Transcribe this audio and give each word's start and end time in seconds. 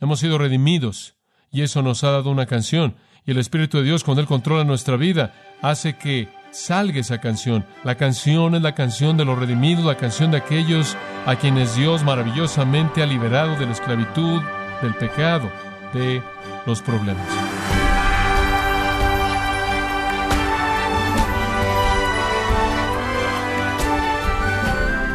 Hemos 0.00 0.20
sido 0.20 0.38
redimidos 0.38 1.16
y 1.50 1.62
eso 1.62 1.82
nos 1.82 2.04
ha 2.04 2.10
dado 2.10 2.30
una 2.30 2.46
canción. 2.46 2.96
Y 3.26 3.32
el 3.32 3.38
Espíritu 3.38 3.78
de 3.78 3.84
Dios, 3.84 4.02
cuando 4.02 4.22
Él 4.22 4.26
controla 4.26 4.64
nuestra 4.64 4.96
vida, 4.96 5.34
hace 5.60 5.96
que 5.96 6.28
salga 6.52 7.00
esa 7.00 7.20
canción. 7.20 7.66
La 7.84 7.96
canción 7.96 8.54
es 8.54 8.62
la 8.62 8.74
canción 8.74 9.16
de 9.16 9.24
los 9.24 9.38
redimidos, 9.38 9.84
la 9.84 9.96
canción 9.96 10.30
de 10.30 10.38
aquellos 10.38 10.96
a 11.26 11.36
quienes 11.36 11.76
Dios 11.76 12.02
maravillosamente 12.02 13.02
ha 13.02 13.06
liberado 13.06 13.56
de 13.58 13.66
la 13.66 13.72
esclavitud, 13.72 14.40
del 14.82 14.94
pecado, 14.94 15.50
de 15.92 16.22
los 16.66 16.80
problemas. 16.80 17.39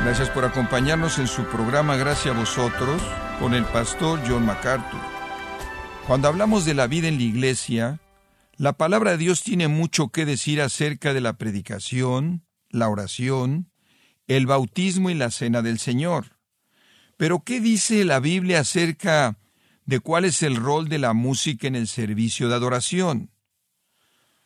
Gracias 0.05 0.29
por 0.29 0.45
acompañarnos 0.45 1.17
en 1.17 1.25
su 1.27 1.45
programa 1.45 1.97
Gracias 1.97 2.35
a 2.35 2.37
vosotros 2.37 3.01
con 3.39 3.55
el 3.55 3.65
pastor 3.65 4.21
John 4.27 4.45
MacArthur. 4.45 5.01
Cuando 6.05 6.27
hablamos 6.27 6.63
de 6.63 6.75
la 6.75 6.85
vida 6.85 7.07
en 7.07 7.17
la 7.17 7.23
iglesia, 7.23 7.99
la 8.55 8.73
palabra 8.73 9.11
de 9.11 9.17
Dios 9.17 9.41
tiene 9.41 9.67
mucho 9.67 10.09
que 10.09 10.27
decir 10.27 10.61
acerca 10.61 11.11
de 11.11 11.21
la 11.21 11.39
predicación, 11.39 12.45
la 12.69 12.87
oración, 12.87 13.71
el 14.27 14.45
bautismo 14.45 15.09
y 15.09 15.15
la 15.15 15.31
cena 15.31 15.63
del 15.63 15.79
Señor. 15.79 16.37
Pero 17.17 17.39
¿qué 17.43 17.59
dice 17.59 18.05
la 18.05 18.19
Biblia 18.19 18.59
acerca 18.59 19.39
de 19.85 19.99
cuál 20.01 20.25
es 20.25 20.43
el 20.43 20.57
rol 20.57 20.87
de 20.87 20.99
la 20.99 21.13
música 21.13 21.65
en 21.65 21.75
el 21.75 21.87
servicio 21.87 22.47
de 22.47 22.53
adoración? 22.53 23.31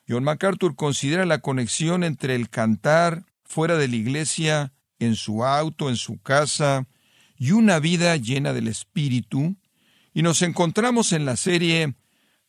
John 0.07 0.23
MacArthur 0.23 0.77
considera 0.77 1.25
la 1.25 1.39
conexión 1.39 2.05
entre 2.05 2.35
el 2.35 2.49
cantar 2.49 3.25
fuera 3.43 3.75
de 3.75 3.89
la 3.89 3.97
iglesia 3.97 4.71
en 4.99 5.15
su 5.15 5.43
auto, 5.43 5.89
en 5.89 5.95
su 5.95 6.21
casa, 6.21 6.87
y 7.37 7.51
una 7.51 7.79
vida 7.79 8.15
llena 8.17 8.53
del 8.53 8.67
Espíritu, 8.67 9.55
y 10.13 10.21
nos 10.21 10.41
encontramos 10.41 11.13
en 11.13 11.25
la 11.25 11.37
serie 11.37 11.95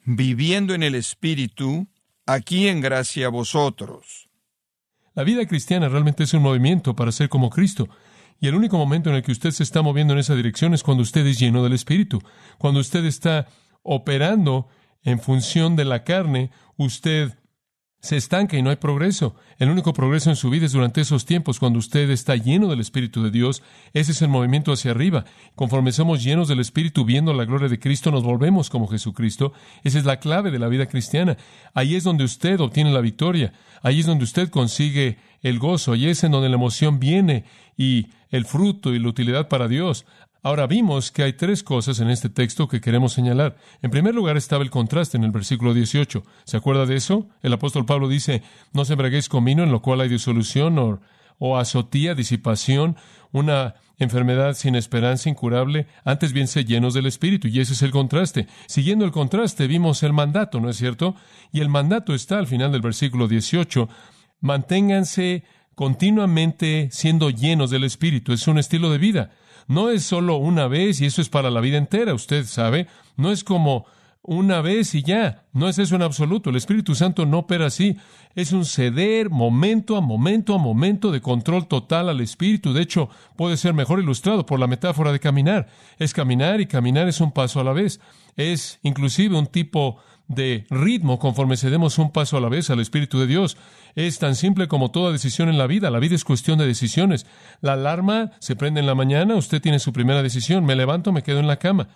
Viviendo 0.05 0.75
en 0.75 0.83
el 0.83 0.95
Espíritu, 0.95 1.87
aquí 2.27 2.69
en 2.69 2.81
gracia 2.81 3.27
a 3.27 3.31
vosotros. 3.31 4.31
La 5.15 5.25
vida 5.25 5.47
cristiana 5.47 5.89
realmente 5.89 6.25
es 6.25 6.33
un 6.33 6.43
movimiento 6.43 6.97
para 6.97 7.13
ser 7.13 7.29
como 7.29 7.51
Cristo. 7.51 7.89
Y 8.41 8.49
el 8.49 8.55
único 8.55 8.79
momento 8.79 9.11
en 9.11 9.17
el 9.17 9.23
que 9.23 9.33
usted 9.33 9.51
se 9.51 9.63
está 9.63 9.83
moviendo 9.83 10.15
en 10.15 10.21
esa 10.21 10.35
dirección 10.35 10.73
es 10.73 10.83
cuando 10.83 11.03
usted 11.03 11.27
es 11.27 11.39
lleno 11.39 11.63
del 11.63 11.75
Espíritu. 11.75 12.23
Cuando 12.57 12.81
usted 12.81 13.05
está 13.05 13.47
operando 13.83 14.69
en 15.03 15.21
función 15.21 15.77
de 15.77 15.85
la 15.85 16.05
carne, 16.05 16.51
usted 16.77 17.39
se 18.01 18.17
estanca 18.17 18.57
y 18.57 18.63
no 18.63 18.71
hay 18.71 18.77
progreso. 18.77 19.35
El 19.59 19.71
único 19.71 19.93
progreso 19.93 20.31
en 20.31 20.37
su 20.37 20.49
vida 20.49 20.67
es 20.67 20.73
durante 20.73 21.03
esos 21.03 21.27
tiempos, 21.27 21.59
cuando 21.59 21.79
usted 21.79 22.09
está 22.11 22.35
lleno 22.35 22.69
del 22.69 22.81
Espíritu 22.81 23.23
de 23.23 23.31
Dios. 23.31 23.63
Ese 23.93 24.13
es 24.13 24.23
el 24.23 24.29
movimiento 24.29 24.73
hacia 24.73 24.93
arriba. 24.93 25.27
Conforme 25.55 25.93
somos 25.93 26.25
llenos 26.25 26.49
del 26.49 26.61
Espíritu, 26.61 27.05
viendo 27.05 27.35
la 27.35 27.45
gloria 27.45 27.69
de 27.69 27.79
Cristo, 27.79 28.11
nos 28.11 28.25
volvemos 28.25 28.71
como 28.71 28.89
Jesucristo. 28.89 29.53
Esa 29.85 29.99
es 29.99 30.07
la 30.07 30.19
clave 30.19 30.51
de 30.51 30.59
la 30.59 30.69
vida 30.69 30.87
cristiana. 30.87 31.37
Ahí 31.75 31.95
es 31.95 32.05
donde 32.05 32.25
usted 32.25 32.59
obtiene 32.61 32.91
la 32.91 33.03
victoria. 33.03 33.53
Ahí 33.83 34.01
es 34.01 34.07
donde 34.07 34.25
usted 34.25 34.49
consigue 34.49 35.19
el 35.43 35.59
gozo. 35.59 35.93
Ahí 35.93 36.09
es 36.09 36.25
en 36.25 36.33
donde 36.33 36.49
la 36.49 36.57
emoción 36.57 37.01
viene 37.01 37.45
y 37.77 38.09
el 38.31 38.47
fruto 38.47 38.95
y 38.95 38.99
la 38.99 39.09
utilidad 39.09 39.49
para 39.49 39.69
Dios. 39.69 40.07
Ahora 40.43 40.67
vimos 40.67 41.11
que 41.11 41.23
hay 41.23 41.35
tres 41.35 41.63
cosas 41.63 42.01
en 42.01 42.09
este 42.09 42.31
texto 42.31 42.67
que 42.67 42.81
queremos 42.81 43.13
señalar. 43.13 43.57
En 43.83 43.91
primer 43.91 44.15
lugar 44.15 44.39
estaba 44.39 44.65
el 44.65 44.71
contraste 44.71 45.19
en 45.19 45.25
el 45.25 45.33
versículo 45.33 45.75
18. 45.75 46.23
¿Se 46.45 46.57
acuerda 46.57 46.87
de 46.87 46.97
eso? 46.97 47.29
El 47.43 47.53
apóstol 47.53 47.85
Pablo 47.85 48.09
dice, 48.09 48.43
no 48.73 48.87
se 48.87 48.95
embraguéis 48.95 49.29
con 49.29 49.45
vino 49.45 49.63
en 49.63 49.71
lo 49.71 49.83
cual 49.83 50.01
hay 50.01 50.09
disolución 50.09 50.79
o, 50.79 51.01
o 51.39 51.59
azotía, 51.59 52.15
disipación, 52.15 52.97
una 53.33 53.75
enfermedad 53.99 54.55
sin 54.55 54.77
esperanza 54.77 55.29
incurable, 55.29 55.87
antes 56.05 56.33
bien 56.33 56.49
se 56.49 56.65
llenos 56.65 56.95
del 56.95 57.05
Espíritu. 57.05 57.49
Y 57.49 57.61
ese 57.61 57.75
es 57.75 57.83
el 57.83 57.91
contraste. 57.91 58.47
Siguiendo 58.67 59.05
el 59.05 59.11
contraste 59.11 59.67
vimos 59.67 60.03
el 60.03 60.15
mandato, 60.15 60.59
¿no 60.59 60.71
es 60.71 60.77
cierto? 60.77 61.17
Y 61.53 61.61
el 61.61 61.69
mandato 61.69 62.15
está 62.15 62.39
al 62.39 62.47
final 62.47 62.73
del 62.73 62.81
versículo 62.81 63.29
18. 63.29 63.91
Manténganse 64.41 65.45
continuamente 65.75 66.89
siendo 66.93 67.29
llenos 67.29 67.71
del 67.71 67.85
Espíritu. 67.85 68.33
Es 68.33 68.49
un 68.49 68.59
estilo 68.59 68.91
de 68.91 68.97
vida 68.97 69.31
no 69.71 69.89
es 69.89 70.03
solo 70.03 70.37
una 70.37 70.67
vez 70.67 71.01
y 71.01 71.07
eso 71.07 71.23
es 71.23 71.29
para 71.29 71.49
la 71.49 71.61
vida 71.61 71.79
entera, 71.79 72.13
usted 72.13 72.45
sabe, 72.45 72.89
no 73.17 73.31
es 73.31 73.45
como 73.45 73.87
una 74.21 74.61
vez 74.63 74.97
y 74.97 75.05
ya, 75.05 75.45
no 75.53 75.69
es 75.69 75.79
eso 75.79 75.95
en 75.95 76.03
absoluto, 76.03 76.51
el 76.51 76.57
Espíritu 76.57 76.97
Santo 76.97 77.25
no 77.25 77.39
opera 77.39 77.67
así, 77.67 77.97
es 78.35 78.51
un 78.51 78.65
ceder 78.65 79.31
momento 79.31 79.97
a 79.97 80.01
momento 80.01 80.57
a 80.57 80.59
momento 80.59 81.13
de 81.13 81.21
control 81.21 81.69
total 81.69 82.09
al 82.09 82.21
Espíritu, 82.21 82.73
de 82.73 82.83
hecho 82.83 83.11
puede 83.37 83.57
ser 83.57 83.73
mejor 83.73 84.01
ilustrado 84.01 84.45
por 84.45 84.59
la 84.59 84.67
metáfora 84.67 85.13
de 85.13 85.21
caminar, 85.21 85.69
es 86.01 86.15
caminar 86.15 86.61
y 86.61 86.67
caminar 86.67 87.07
es 87.07 87.21
un 87.21 87.31
paso 87.31 87.61
a 87.61 87.65
la 87.65 87.73
vez, 87.73 88.01
es 88.35 88.81
inclusive 88.83 89.39
un 89.39 89.47
tipo 89.47 89.99
de 90.31 90.65
ritmo 90.71 91.19
conforme 91.19 91.57
cedemos 91.57 91.99
un 91.99 92.13
paso 92.13 92.37
a 92.37 92.41
la 92.41 92.49
vez 92.49 92.71
al 92.71 92.79
Espíritu 92.79 93.19
de 93.19 93.27
Dios. 93.27 93.57
Es 93.97 94.21
tan 94.21 94.37
simple 94.37 94.69
como 94.69 94.93
toda 94.93 95.11
decisión 95.11 95.49
en 95.49 95.59
la 95.59 95.67
vida. 95.67 95.91
La 95.91 95.99
vida 95.99 96.15
es 96.15 96.25
cuestión 96.25 96.57
de 96.61 96.69
decisiones. 96.69 97.27
La 97.61 97.73
alarma 97.73 98.31
se 98.39 98.55
prende 98.55 98.79
en 98.79 98.87
la 98.87 98.95
mañana, 98.95 99.35
usted 99.35 99.61
tiene 99.61 99.81
su 99.81 99.93
primera 99.93 100.23
decisión. 100.23 100.65
Me 100.65 100.77
levanto, 100.77 101.11
me 101.11 101.25
quedo 101.25 101.41
en 101.41 101.49
la 101.49 101.59
cama. 101.59 101.89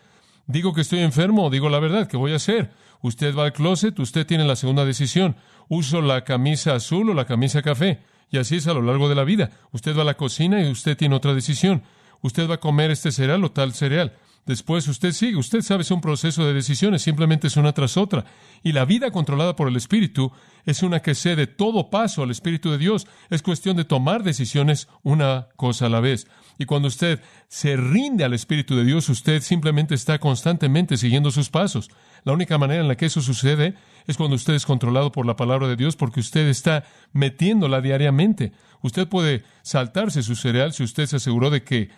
Digo 0.48 0.74
que 0.74 0.80
estoy 0.80 0.98
enfermo 0.98 1.48
digo 1.48 1.70
la 1.70 1.78
verdad, 1.78 2.08
¿qué 2.08 2.16
voy 2.16 2.32
a 2.32 2.36
hacer? 2.36 2.72
Usted 3.02 3.36
va 3.36 3.44
al 3.44 3.52
closet, 3.52 3.98
usted 4.00 4.26
tiene 4.26 4.44
la 4.44 4.56
segunda 4.56 4.84
decisión. 4.84 5.36
Uso 5.68 6.02
la 6.02 6.24
camisa 6.24 6.74
azul 6.74 7.10
o 7.10 7.14
la 7.14 7.26
camisa 7.26 7.62
café. 7.62 8.00
Y 8.30 8.38
así 8.38 8.56
es 8.56 8.66
a 8.66 8.74
lo 8.74 8.82
largo 8.82 9.08
de 9.08 9.14
la 9.14 9.22
vida. 9.22 9.50
Usted 9.70 9.96
va 9.96 10.02
a 10.02 10.06
la 10.06 10.16
cocina 10.16 10.60
y 10.60 10.68
usted 10.68 10.96
tiene 10.96 11.14
otra 11.14 11.34
decisión. 11.34 11.84
Usted 12.20 12.50
va 12.50 12.54
a 12.54 12.60
comer 12.60 12.90
este 12.90 13.12
cereal 13.12 13.44
o 13.44 13.52
tal 13.52 13.74
cereal. 13.74 14.12
Después 14.46 14.86
usted 14.88 15.12
sigue, 15.12 15.36
usted 15.36 15.62
sabe, 15.62 15.82
es 15.82 15.90
un 15.90 16.02
proceso 16.02 16.44
de 16.44 16.52
decisiones, 16.52 17.00
simplemente 17.00 17.46
es 17.46 17.56
una 17.56 17.72
tras 17.72 17.96
otra. 17.96 18.26
Y 18.62 18.72
la 18.72 18.84
vida 18.84 19.10
controlada 19.10 19.56
por 19.56 19.68
el 19.68 19.76
Espíritu 19.76 20.32
es 20.66 20.82
una 20.82 21.00
que 21.00 21.14
cede 21.14 21.46
todo 21.46 21.88
paso 21.88 22.22
al 22.22 22.30
Espíritu 22.30 22.70
de 22.70 22.76
Dios. 22.76 23.06
Es 23.30 23.40
cuestión 23.40 23.76
de 23.76 23.86
tomar 23.86 24.22
decisiones 24.22 24.88
una 25.02 25.48
cosa 25.56 25.86
a 25.86 25.88
la 25.88 26.00
vez. 26.00 26.26
Y 26.58 26.66
cuando 26.66 26.88
usted 26.88 27.22
se 27.48 27.76
rinde 27.76 28.22
al 28.22 28.34
Espíritu 28.34 28.76
de 28.76 28.84
Dios, 28.84 29.08
usted 29.08 29.40
simplemente 29.40 29.94
está 29.94 30.18
constantemente 30.18 30.98
siguiendo 30.98 31.30
sus 31.30 31.48
pasos. 31.48 31.90
La 32.24 32.32
única 32.32 32.58
manera 32.58 32.82
en 32.82 32.88
la 32.88 32.96
que 32.96 33.06
eso 33.06 33.22
sucede 33.22 33.74
es 34.06 34.18
cuando 34.18 34.36
usted 34.36 34.54
es 34.54 34.66
controlado 34.66 35.10
por 35.10 35.24
la 35.24 35.36
palabra 35.36 35.68
de 35.68 35.76
Dios, 35.76 35.96
porque 35.96 36.20
usted 36.20 36.48
está 36.48 36.84
metiéndola 37.12 37.80
diariamente. 37.80 38.52
Usted 38.82 39.08
puede 39.08 39.42
saltarse 39.62 40.22
su 40.22 40.36
cereal 40.36 40.74
si 40.74 40.82
usted 40.82 41.06
se 41.06 41.16
aseguró 41.16 41.48
de 41.48 41.64
que 41.64 41.88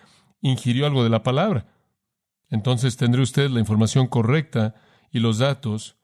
ingirió 0.43 0.87
algo 0.87 1.03
de 1.03 1.11
la 1.11 1.25
palabra. 1.25 1.67
Entonces 2.51 2.97
tendrá 2.97 3.23
usted 3.23 3.51
la 3.51 3.61
información 3.61 4.07
correcta 4.07 4.75
y 5.13 5.19
los 5.21 5.39
datos 5.39 5.97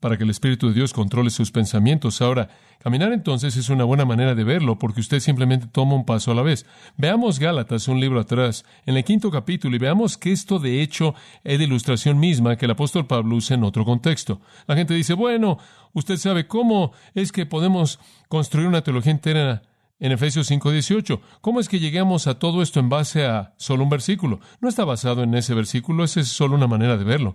para 0.00 0.16
que 0.16 0.24
el 0.24 0.30
Espíritu 0.30 0.68
de 0.68 0.74
Dios 0.74 0.92
controle 0.92 1.30
sus 1.30 1.50
pensamientos. 1.50 2.22
Ahora, 2.22 2.48
caminar 2.78 3.12
entonces 3.12 3.56
es 3.56 3.68
una 3.68 3.82
buena 3.84 4.04
manera 4.04 4.34
de 4.34 4.44
verlo, 4.44 4.78
porque 4.78 5.00
usted 5.00 5.18
simplemente 5.18 5.66
toma 5.66 5.96
un 5.96 6.04
paso 6.04 6.30
a 6.30 6.34
la 6.34 6.42
vez. 6.42 6.66
Veamos 6.96 7.40
Gálatas, 7.40 7.88
un 7.88 7.98
libro 7.98 8.20
atrás, 8.20 8.64
en 8.86 8.96
el 8.96 9.04
quinto 9.04 9.30
capítulo, 9.30 9.74
y 9.74 9.80
veamos 9.80 10.16
que 10.16 10.30
esto 10.30 10.60
de 10.60 10.82
hecho 10.82 11.14
es 11.42 11.58
de 11.58 11.64
ilustración 11.64 12.18
misma 12.20 12.56
que 12.56 12.66
el 12.66 12.70
apóstol 12.70 13.06
Pablo 13.06 13.36
usa 13.36 13.56
en 13.56 13.64
otro 13.64 13.84
contexto. 13.84 14.40
La 14.66 14.76
gente 14.76 14.94
dice, 14.94 15.14
bueno, 15.14 15.58
usted 15.92 16.16
sabe 16.16 16.46
cómo 16.46 16.92
es 17.14 17.32
que 17.32 17.46
podemos 17.46 17.98
construir 18.28 18.68
una 18.68 18.82
teología 18.82 19.12
entera 19.12 19.62
en 20.00 20.12
Efesios 20.12 20.50
5:18. 20.50 21.20
¿Cómo 21.40 21.60
es 21.60 21.68
que 21.68 21.80
llegamos 21.80 22.26
a 22.26 22.38
todo 22.38 22.62
esto 22.62 22.80
en 22.80 22.88
base 22.88 23.26
a 23.26 23.54
solo 23.56 23.84
un 23.84 23.90
versículo? 23.90 24.40
No 24.60 24.68
está 24.68 24.84
basado 24.84 25.22
en 25.22 25.34
ese 25.34 25.54
versículo, 25.54 26.04
esa 26.04 26.20
es 26.20 26.28
solo 26.28 26.56
una 26.56 26.66
manera 26.66 26.96
de 26.96 27.04
verlo. 27.04 27.34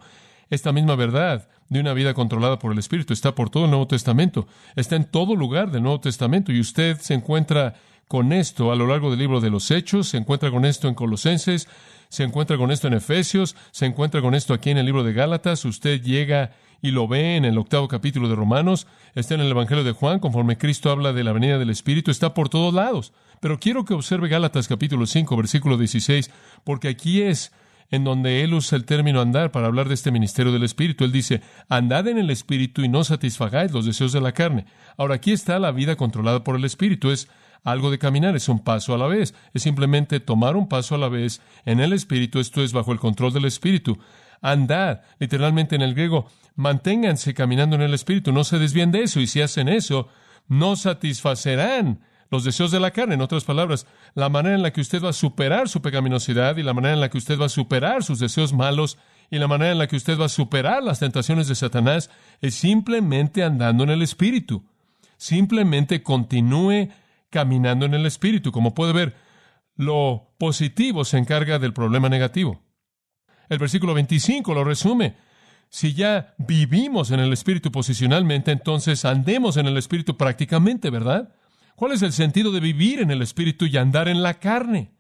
Esta 0.50 0.72
misma 0.72 0.96
verdad 0.96 1.48
de 1.70 1.80
una 1.80 1.94
vida 1.94 2.14
controlada 2.14 2.60
por 2.60 2.72
el 2.72 2.80
Espíritu 2.80 3.14
está 3.14 3.34
por 3.34 3.50
todo 3.50 3.66
el 3.66 3.72
Nuevo 3.72 3.88
Testamento, 3.88 4.48
está 4.76 4.96
en 4.96 5.06
todo 5.06 5.36
lugar 5.36 5.72
del 5.72 5.84
Nuevo 5.84 6.00
Testamento 6.00 6.52
y 6.52 6.60
usted 6.60 7.00
se 7.00 7.14
encuentra 7.14 7.76
con 8.08 8.32
esto 8.32 8.72
a 8.72 8.76
lo 8.76 8.86
largo 8.86 9.10
del 9.10 9.20
libro 9.20 9.42
de 9.42 9.50
los 9.50 9.72
Hechos, 9.72 10.10
se 10.10 10.18
encuentra 10.18 10.52
con 10.52 10.66
esto 10.66 10.88
en 10.88 10.94
Colosenses, 10.94 11.68
se 12.14 12.22
encuentra 12.22 12.58
con 12.58 12.70
esto 12.70 12.86
en 12.88 12.94
Efesios, 12.94 13.56
se 13.72 13.88
encuentra 13.88 14.22
con 14.22 14.36
esto 14.36 14.54
aquí 14.54 14.70
en 14.70 14.78
el 14.78 14.86
libro 14.86 15.04
de 15.04 15.14
Gálatas, 15.14 15.66
usted 15.66 16.00
llega 16.00 16.52
y 16.80 16.92
lo 16.92 17.08
ve 17.08 17.38
en 17.38 17.44
el 17.44 17.58
octavo 17.58 17.88
capítulo 17.88 18.30
de 18.30 18.36
Romanos, 18.36 18.86
está 19.16 19.34
en 19.34 19.42
el 19.42 19.50
Evangelio 19.50 19.84
de 19.84 19.94
Juan, 19.94 20.20
conforme 20.20 20.60
Cristo 20.60 20.92
habla 20.92 21.12
de 21.12 21.24
la 21.24 21.34
venida 21.34 21.58
del 21.58 21.72
Espíritu, 21.72 22.12
está 22.12 22.36
por 22.36 22.50
todos 22.50 22.72
lados. 22.72 23.14
Pero 23.40 23.60
quiero 23.60 23.84
que 23.84 23.96
observe 23.96 24.30
Gálatas 24.30 24.68
capítulo 24.68 25.08
5, 25.08 25.36
versículo 25.36 25.76
16, 25.76 26.30
porque 26.64 26.90
aquí 26.90 27.24
es 27.24 27.52
en 27.90 28.04
donde 28.04 28.44
él 28.44 28.54
usa 28.54 28.76
el 28.76 28.86
término 28.86 29.20
andar 29.20 29.52
para 29.52 29.66
hablar 29.66 29.88
de 29.88 29.96
este 29.96 30.12
ministerio 30.12 30.52
del 30.52 30.64
Espíritu. 30.64 31.06
Él 31.06 31.12
dice, 31.12 31.42
andad 31.68 32.08
en 32.08 32.20
el 32.20 32.30
Espíritu 32.30 32.84
y 32.84 32.90
no 32.90 33.04
satisfagáis 33.04 33.72
los 33.72 33.88
deseos 33.88 34.14
de 34.14 34.22
la 34.22 34.34
carne. 34.34 34.66
Ahora 34.98 35.16
aquí 35.16 35.32
está 35.32 35.58
la 35.58 35.72
vida 35.72 35.96
controlada 35.96 36.44
por 36.44 36.56
el 36.58 36.66
Espíritu. 36.66 37.10
Es 37.10 37.28
algo 37.64 37.92
de 37.92 38.00
caminar, 38.00 38.36
es 38.36 38.50
un 38.50 38.60
paso 38.60 38.94
a 38.94 38.98
la 38.98 39.08
vez. 39.08 39.34
Es 39.54 39.64
simplemente 39.64 40.20
tomar 40.20 40.56
un 40.56 40.68
paso 40.68 40.96
a 40.96 40.98
la 40.98 41.10
vez 41.10 41.42
en 41.66 41.80
el 41.80 41.94
Espíritu. 41.94 42.40
Esto 42.40 42.62
es 42.62 42.74
bajo 42.74 42.92
el 42.92 43.00
control 43.00 43.34
del 43.34 43.46
Espíritu 43.46 43.98
andad, 44.44 45.02
literalmente 45.20 45.76
en 45.76 45.82
el 45.82 45.96
griego, 45.96 46.28
manténganse 46.56 47.34
caminando 47.34 47.76
en 47.78 47.82
el 47.82 47.94
Espíritu, 47.96 48.32
no 48.32 48.44
se 48.44 48.60
desvíen 48.60 48.92
de 48.92 49.04
eso, 49.04 49.20
y 49.20 49.26
si 49.26 49.42
hacen 49.42 49.70
eso, 49.70 50.10
no 50.48 50.76
satisfacerán 50.76 52.02
los 52.30 52.44
deseos 52.44 52.70
de 52.70 52.80
la 52.80 52.92
carne. 52.92 53.16
En 53.16 53.22
otras 53.22 53.46
palabras, 53.46 53.88
la 54.14 54.30
manera 54.30 54.56
en 54.56 54.62
la 54.62 54.74
que 54.74 54.82
usted 54.82 55.02
va 55.02 55.10
a 55.10 55.14
superar 55.14 55.70
su 55.70 55.82
pecaminosidad 55.82 56.58
y 56.58 56.64
la 56.64 56.74
manera 56.74 56.94
en 56.94 57.00
la 57.00 57.10
que 57.10 57.18
usted 57.18 57.40
va 57.40 57.46
a 57.46 57.50
superar 57.50 58.04
sus 58.04 58.20
deseos 58.20 58.54
malos 58.54 58.98
Y 59.32 59.40
la 59.40 59.48
manera 59.48 59.72
en 59.72 59.78
la 59.80 59.88
que 59.88 59.96
usted 59.96 60.20
va 60.20 60.26
a 60.26 60.30
superar 60.30 60.84
las 60.84 61.00
tentaciones 61.00 61.48
de 61.48 61.56
Satanás 61.56 62.12
es 62.42 62.54
simplemente 62.54 63.44
andando 63.44 63.84
en 63.84 63.90
el 63.90 64.02
Espíritu. 64.02 64.64
Simplemente 65.18 66.04
continúe 66.04 66.90
caminando 67.34 67.88
en 67.88 67.96
el 67.96 68.06
Espíritu. 68.06 68.52
Como 68.52 68.76
puede 68.76 68.94
ver, 68.94 69.16
lo 69.76 70.36
positivo 70.38 71.04
se 71.04 71.18
encarga 71.18 71.58
del 71.58 71.74
problema 71.74 72.08
negativo. 72.08 72.62
El 73.50 73.58
versículo 73.58 73.96
25 73.96 74.54
lo 74.54 74.64
resume. 74.64 75.16
Si 75.68 75.96
ya 75.96 76.36
vivimos 76.38 77.10
en 77.10 77.20
el 77.20 77.34
Espíritu 77.34 77.72
posicionalmente, 77.72 78.52
entonces 78.52 79.04
andemos 79.04 79.58
en 79.58 79.66
el 79.66 79.78
Espíritu 79.78 80.16
prácticamente, 80.16 80.92
¿verdad? 80.92 81.34
¿Cuál 81.76 81.94
es 81.94 82.04
el 82.04 82.14
sentido 82.14 82.52
de 82.52 82.60
vivir 82.60 83.02
en 83.02 83.10
el 83.10 83.24
Espíritu 83.24 83.66
y 83.66 83.78
andar 83.78 84.08
en 84.08 84.22
la 84.22 84.36
carne? 84.36 84.92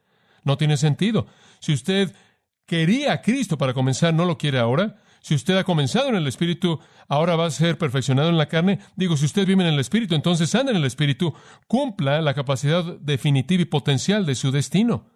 No 0.43 0.57
tiene 0.57 0.75
sentido. 0.77 1.27
Si 1.59 1.71
usted 1.71 2.15
quería 2.65 3.13
a 3.13 3.21
Cristo 3.21 3.59
para 3.59 3.75
comenzar, 3.75 4.15
no 4.15 4.25
lo 4.25 4.39
quiere 4.39 4.57
ahora. 4.57 5.02
Si 5.23 5.33
usted 5.35 5.55
ha 5.55 5.63
comenzado 5.63 6.09
en 6.09 6.15
el 6.15 6.27
Espíritu, 6.27 6.81
ahora 7.07 7.37
va 7.37 7.45
a 7.45 7.51
ser 7.51 7.77
perfeccionado 7.77 8.27
en 8.27 8.37
la 8.37 8.49
carne. 8.49 8.79
Digo, 8.97 9.15
si 9.15 9.23
usted 9.23 9.47
vive 9.47 9.63
en 9.63 9.73
el 9.73 9.79
Espíritu, 9.79 10.15
entonces 10.15 10.53
anda 10.53 10.71
en 10.71 10.77
el 10.77 10.83
Espíritu, 10.83 11.33
cumpla 11.65 12.21
la 12.21 12.33
capacidad 12.33 12.83
definitiva 12.99 13.61
y 13.61 13.65
potencial 13.65 14.25
de 14.25 14.35
su 14.35 14.51
destino. 14.51 15.07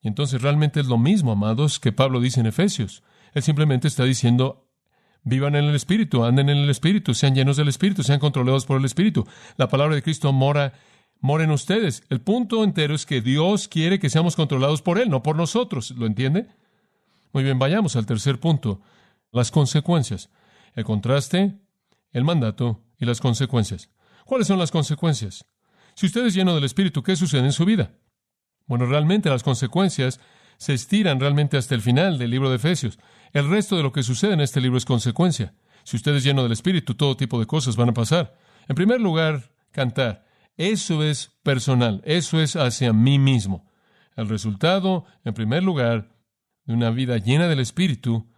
Y 0.00 0.06
entonces 0.06 0.40
realmente 0.40 0.78
es 0.78 0.86
lo 0.86 0.98
mismo, 0.98 1.32
amados, 1.32 1.80
que 1.80 1.90
Pablo 1.90 2.20
dice 2.20 2.38
en 2.38 2.46
Efesios. 2.46 3.02
Él 3.34 3.42
simplemente 3.42 3.88
está 3.88 4.04
diciendo, 4.04 4.70
vivan 5.24 5.56
en 5.56 5.64
el 5.64 5.74
Espíritu, 5.74 6.22
anden 6.22 6.48
en 6.48 6.58
el 6.58 6.70
Espíritu, 6.70 7.12
sean 7.12 7.34
llenos 7.34 7.56
del 7.56 7.66
Espíritu, 7.66 8.04
sean 8.04 8.20
controlados 8.20 8.66
por 8.66 8.78
el 8.78 8.84
Espíritu. 8.84 9.26
La 9.56 9.66
palabra 9.66 9.96
de 9.96 10.02
Cristo 10.02 10.32
mora, 10.32 10.74
mora 11.18 11.42
en 11.42 11.50
ustedes. 11.50 12.04
El 12.08 12.20
punto 12.20 12.62
entero 12.62 12.94
es 12.94 13.04
que 13.04 13.20
Dios 13.20 13.66
quiere 13.66 13.98
que 13.98 14.10
seamos 14.10 14.36
controlados 14.36 14.80
por 14.80 14.96
Él, 15.00 15.10
no 15.10 15.24
por 15.24 15.34
nosotros. 15.34 15.90
¿Lo 15.90 16.06
entiende? 16.06 16.46
Muy 17.32 17.42
bien, 17.42 17.58
vayamos 17.58 17.96
al 17.96 18.06
tercer 18.06 18.38
punto, 18.38 18.80
las 19.32 19.50
consecuencias. 19.50 20.30
El 20.74 20.84
contraste, 20.84 21.58
el 22.12 22.24
mandato 22.24 22.84
y 22.98 23.04
las 23.04 23.20
consecuencias. 23.20 23.90
¿Cuáles 24.24 24.46
son 24.46 24.58
las 24.58 24.70
consecuencias? 24.70 25.46
Si 25.94 26.06
usted 26.06 26.26
es 26.26 26.34
lleno 26.34 26.54
del 26.54 26.64
Espíritu, 26.64 27.02
¿qué 27.02 27.16
sucede 27.16 27.44
en 27.44 27.52
su 27.52 27.64
vida? 27.64 27.92
Bueno, 28.66 28.86
realmente 28.86 29.30
las 29.30 29.42
consecuencias 29.42 30.20
se 30.58 30.74
estiran 30.74 31.20
realmente 31.20 31.56
hasta 31.56 31.74
el 31.74 31.80
final 31.80 32.18
del 32.18 32.30
libro 32.30 32.50
de 32.50 32.56
Efesios. 32.56 32.98
El 33.32 33.48
resto 33.48 33.76
de 33.76 33.82
lo 33.82 33.92
que 33.92 34.02
sucede 34.02 34.34
en 34.34 34.40
este 34.40 34.60
libro 34.60 34.78
es 34.78 34.84
consecuencia. 34.84 35.54
Si 35.84 35.96
usted 35.96 36.14
es 36.16 36.24
lleno 36.24 36.42
del 36.42 36.52
Espíritu, 36.52 36.94
todo 36.94 37.16
tipo 37.16 37.40
de 37.40 37.46
cosas 37.46 37.76
van 37.76 37.88
a 37.88 37.94
pasar. 37.94 38.36
En 38.68 38.76
primer 38.76 39.00
lugar, 39.00 39.52
cantar. 39.70 40.26
Eso 40.56 41.02
es 41.02 41.32
personal, 41.42 42.02
eso 42.04 42.40
es 42.40 42.56
hacia 42.56 42.92
mí 42.92 43.18
mismo. 43.18 43.70
El 44.16 44.28
resultado, 44.28 45.04
en 45.24 45.32
primer 45.32 45.62
lugar, 45.62 46.10
de 46.64 46.74
una 46.74 46.90
vida 46.90 47.16
llena 47.18 47.48
del 47.48 47.60
Espíritu 47.60 48.28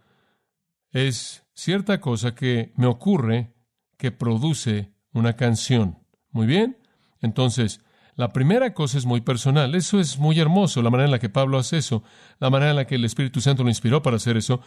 es 0.91 1.45
cierta 1.53 1.99
cosa 1.99 2.35
que 2.35 2.73
me 2.75 2.87
ocurre 2.87 3.53
que 3.97 4.11
produce 4.11 4.93
una 5.13 5.33
canción. 5.33 5.99
Muy 6.31 6.47
bien. 6.47 6.77
Entonces, 7.21 7.81
la 8.15 8.33
primera 8.33 8.73
cosa 8.73 8.97
es 8.97 9.05
muy 9.05 9.21
personal. 9.21 9.75
Eso 9.75 9.99
es 9.99 10.17
muy 10.17 10.39
hermoso, 10.39 10.81
la 10.81 10.89
manera 10.89 11.05
en 11.05 11.11
la 11.11 11.19
que 11.19 11.29
Pablo 11.29 11.57
hace 11.57 11.77
eso, 11.77 12.03
la 12.39 12.49
manera 12.49 12.71
en 12.71 12.77
la 12.77 12.85
que 12.85 12.95
el 12.95 13.05
Espíritu 13.05 13.41
Santo 13.41 13.63
lo 13.63 13.69
inspiró 13.69 14.01
para 14.01 14.17
hacer 14.17 14.37
eso, 14.37 14.61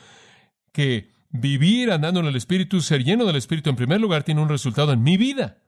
que 0.73 1.13
vivir 1.31 1.91
andando 1.91 2.21
en 2.21 2.27
el 2.27 2.37
Espíritu, 2.37 2.81
ser 2.81 3.05
lleno 3.05 3.25
del 3.25 3.37
Espíritu, 3.37 3.71
en 3.71 3.77
primer 3.77 4.01
lugar, 4.01 4.23
tiene 4.23 4.41
un 4.41 4.49
resultado 4.49 4.93
en 4.93 5.03
mi 5.03 5.17
vida, 5.17 5.59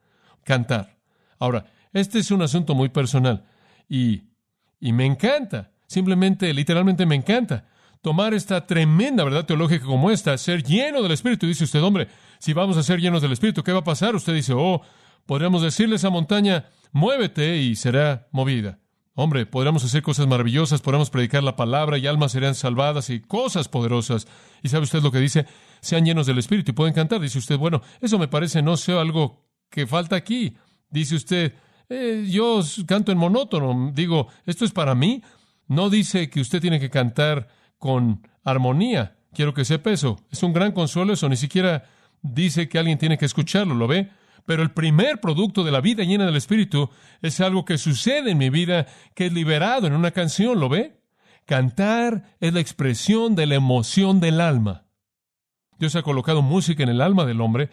cantar. 0.43 0.97
Ahora, 1.39 1.65
este 1.93 2.19
es 2.19 2.31
un 2.31 2.41
asunto 2.41 2.73
muy 2.73 2.89
personal 2.89 3.45
y, 3.89 4.23
y 4.79 4.93
me 4.93 5.05
encanta, 5.05 5.71
simplemente, 5.87 6.53
literalmente 6.53 7.05
me 7.05 7.15
encanta 7.15 7.65
tomar 8.01 8.33
esta 8.33 8.65
tremenda 8.65 9.23
verdad 9.23 9.45
teológica 9.45 9.85
como 9.85 10.11
esta, 10.11 10.37
ser 10.37 10.63
lleno 10.63 11.01
del 11.01 11.11
Espíritu. 11.11 11.47
Dice 11.47 11.63
usted, 11.63 11.81
hombre, 11.81 12.07
si 12.39 12.53
vamos 12.53 12.77
a 12.77 12.83
ser 12.83 12.99
llenos 12.99 13.21
del 13.21 13.31
Espíritu, 13.31 13.63
¿qué 13.63 13.71
va 13.71 13.79
a 13.79 13.83
pasar? 13.83 14.15
Usted 14.15 14.33
dice, 14.33 14.53
oh, 14.55 14.81
podríamos 15.25 15.61
decirle 15.61 15.95
a 15.95 15.97
esa 15.97 16.09
montaña, 16.09 16.65
muévete 16.91 17.57
y 17.57 17.75
será 17.75 18.27
movida. 18.31 18.79
Hombre, 19.19 19.47
podríamos 19.47 19.83
hacer 19.83 20.03
cosas 20.03 20.27
maravillosas, 20.27 20.81
podríamos 20.81 21.09
predicar 21.09 21.43
la 21.43 21.55
palabra 21.55 21.97
y 21.97 22.05
almas 22.05 22.33
serían 22.33 22.53
salvadas 22.53 23.09
y 23.09 23.19
cosas 23.19 23.67
poderosas. 23.67 24.27
¿Y 24.61 24.69
sabe 24.69 24.83
usted 24.83 25.01
lo 25.01 25.11
que 25.11 25.19
dice? 25.19 25.47
Sean 25.81 26.05
llenos 26.05 26.27
del 26.27 26.37
Espíritu 26.37 26.69
y 26.69 26.75
pueden 26.75 26.93
cantar. 26.93 27.19
Dice 27.19 27.39
usted, 27.39 27.57
bueno, 27.57 27.81
eso 27.99 28.19
me 28.19 28.27
parece 28.27 28.61
no 28.61 28.77
sea 28.77 29.01
algo 29.01 29.47
que 29.71 29.87
falta 29.87 30.15
aquí. 30.15 30.55
Dice 30.91 31.15
usted, 31.15 31.55
eh, 31.89 32.27
yo 32.29 32.61
canto 32.85 33.11
en 33.11 33.17
monótono. 33.17 33.91
Digo, 33.91 34.27
¿esto 34.45 34.65
es 34.65 34.71
para 34.71 34.93
mí? 34.93 35.23
No 35.67 35.89
dice 35.89 36.29
que 36.29 36.39
usted 36.39 36.61
tiene 36.61 36.79
que 36.79 36.91
cantar 36.91 37.47
con 37.77 38.27
armonía. 38.43 39.17
Quiero 39.33 39.53
que 39.53 39.65
sepa 39.65 39.91
eso. 39.91 40.19
Es 40.31 40.43
un 40.43 40.53
gran 40.53 40.71
consuelo 40.71 41.13
eso. 41.13 41.29
Ni 41.29 41.37
siquiera 41.37 41.83
dice 42.21 42.67
que 42.67 42.79
alguien 42.79 42.97
tiene 42.97 43.17
que 43.17 43.25
escucharlo, 43.25 43.75
¿lo 43.75 43.87
ve? 43.87 44.09
Pero 44.45 44.63
el 44.63 44.71
primer 44.71 45.19
producto 45.19 45.63
de 45.63 45.71
la 45.71 45.81
vida 45.81 46.03
llena 46.03 46.25
del 46.25 46.37
Espíritu 46.37 46.89
es 47.21 47.41
algo 47.41 47.65
que 47.65 47.77
sucede 47.77 48.31
en 48.31 48.37
mi 48.37 48.49
vida, 48.49 48.87
que 49.13 49.25
es 49.25 49.33
liberado 49.33 49.87
en 49.87 49.93
una 49.93 50.11
canción, 50.11 50.59
¿lo 50.59 50.69
ve? 50.69 51.01
Cantar 51.45 52.35
es 52.39 52.53
la 52.53 52.61
expresión 52.61 53.35
de 53.35 53.45
la 53.45 53.55
emoción 53.55 54.19
del 54.19 54.41
alma. 54.41 54.85
Dios 55.79 55.95
ha 55.95 56.01
colocado 56.01 56.41
música 56.41 56.83
en 56.83 56.89
el 56.89 57.01
alma 57.01 57.25
del 57.25 57.41
hombre 57.41 57.69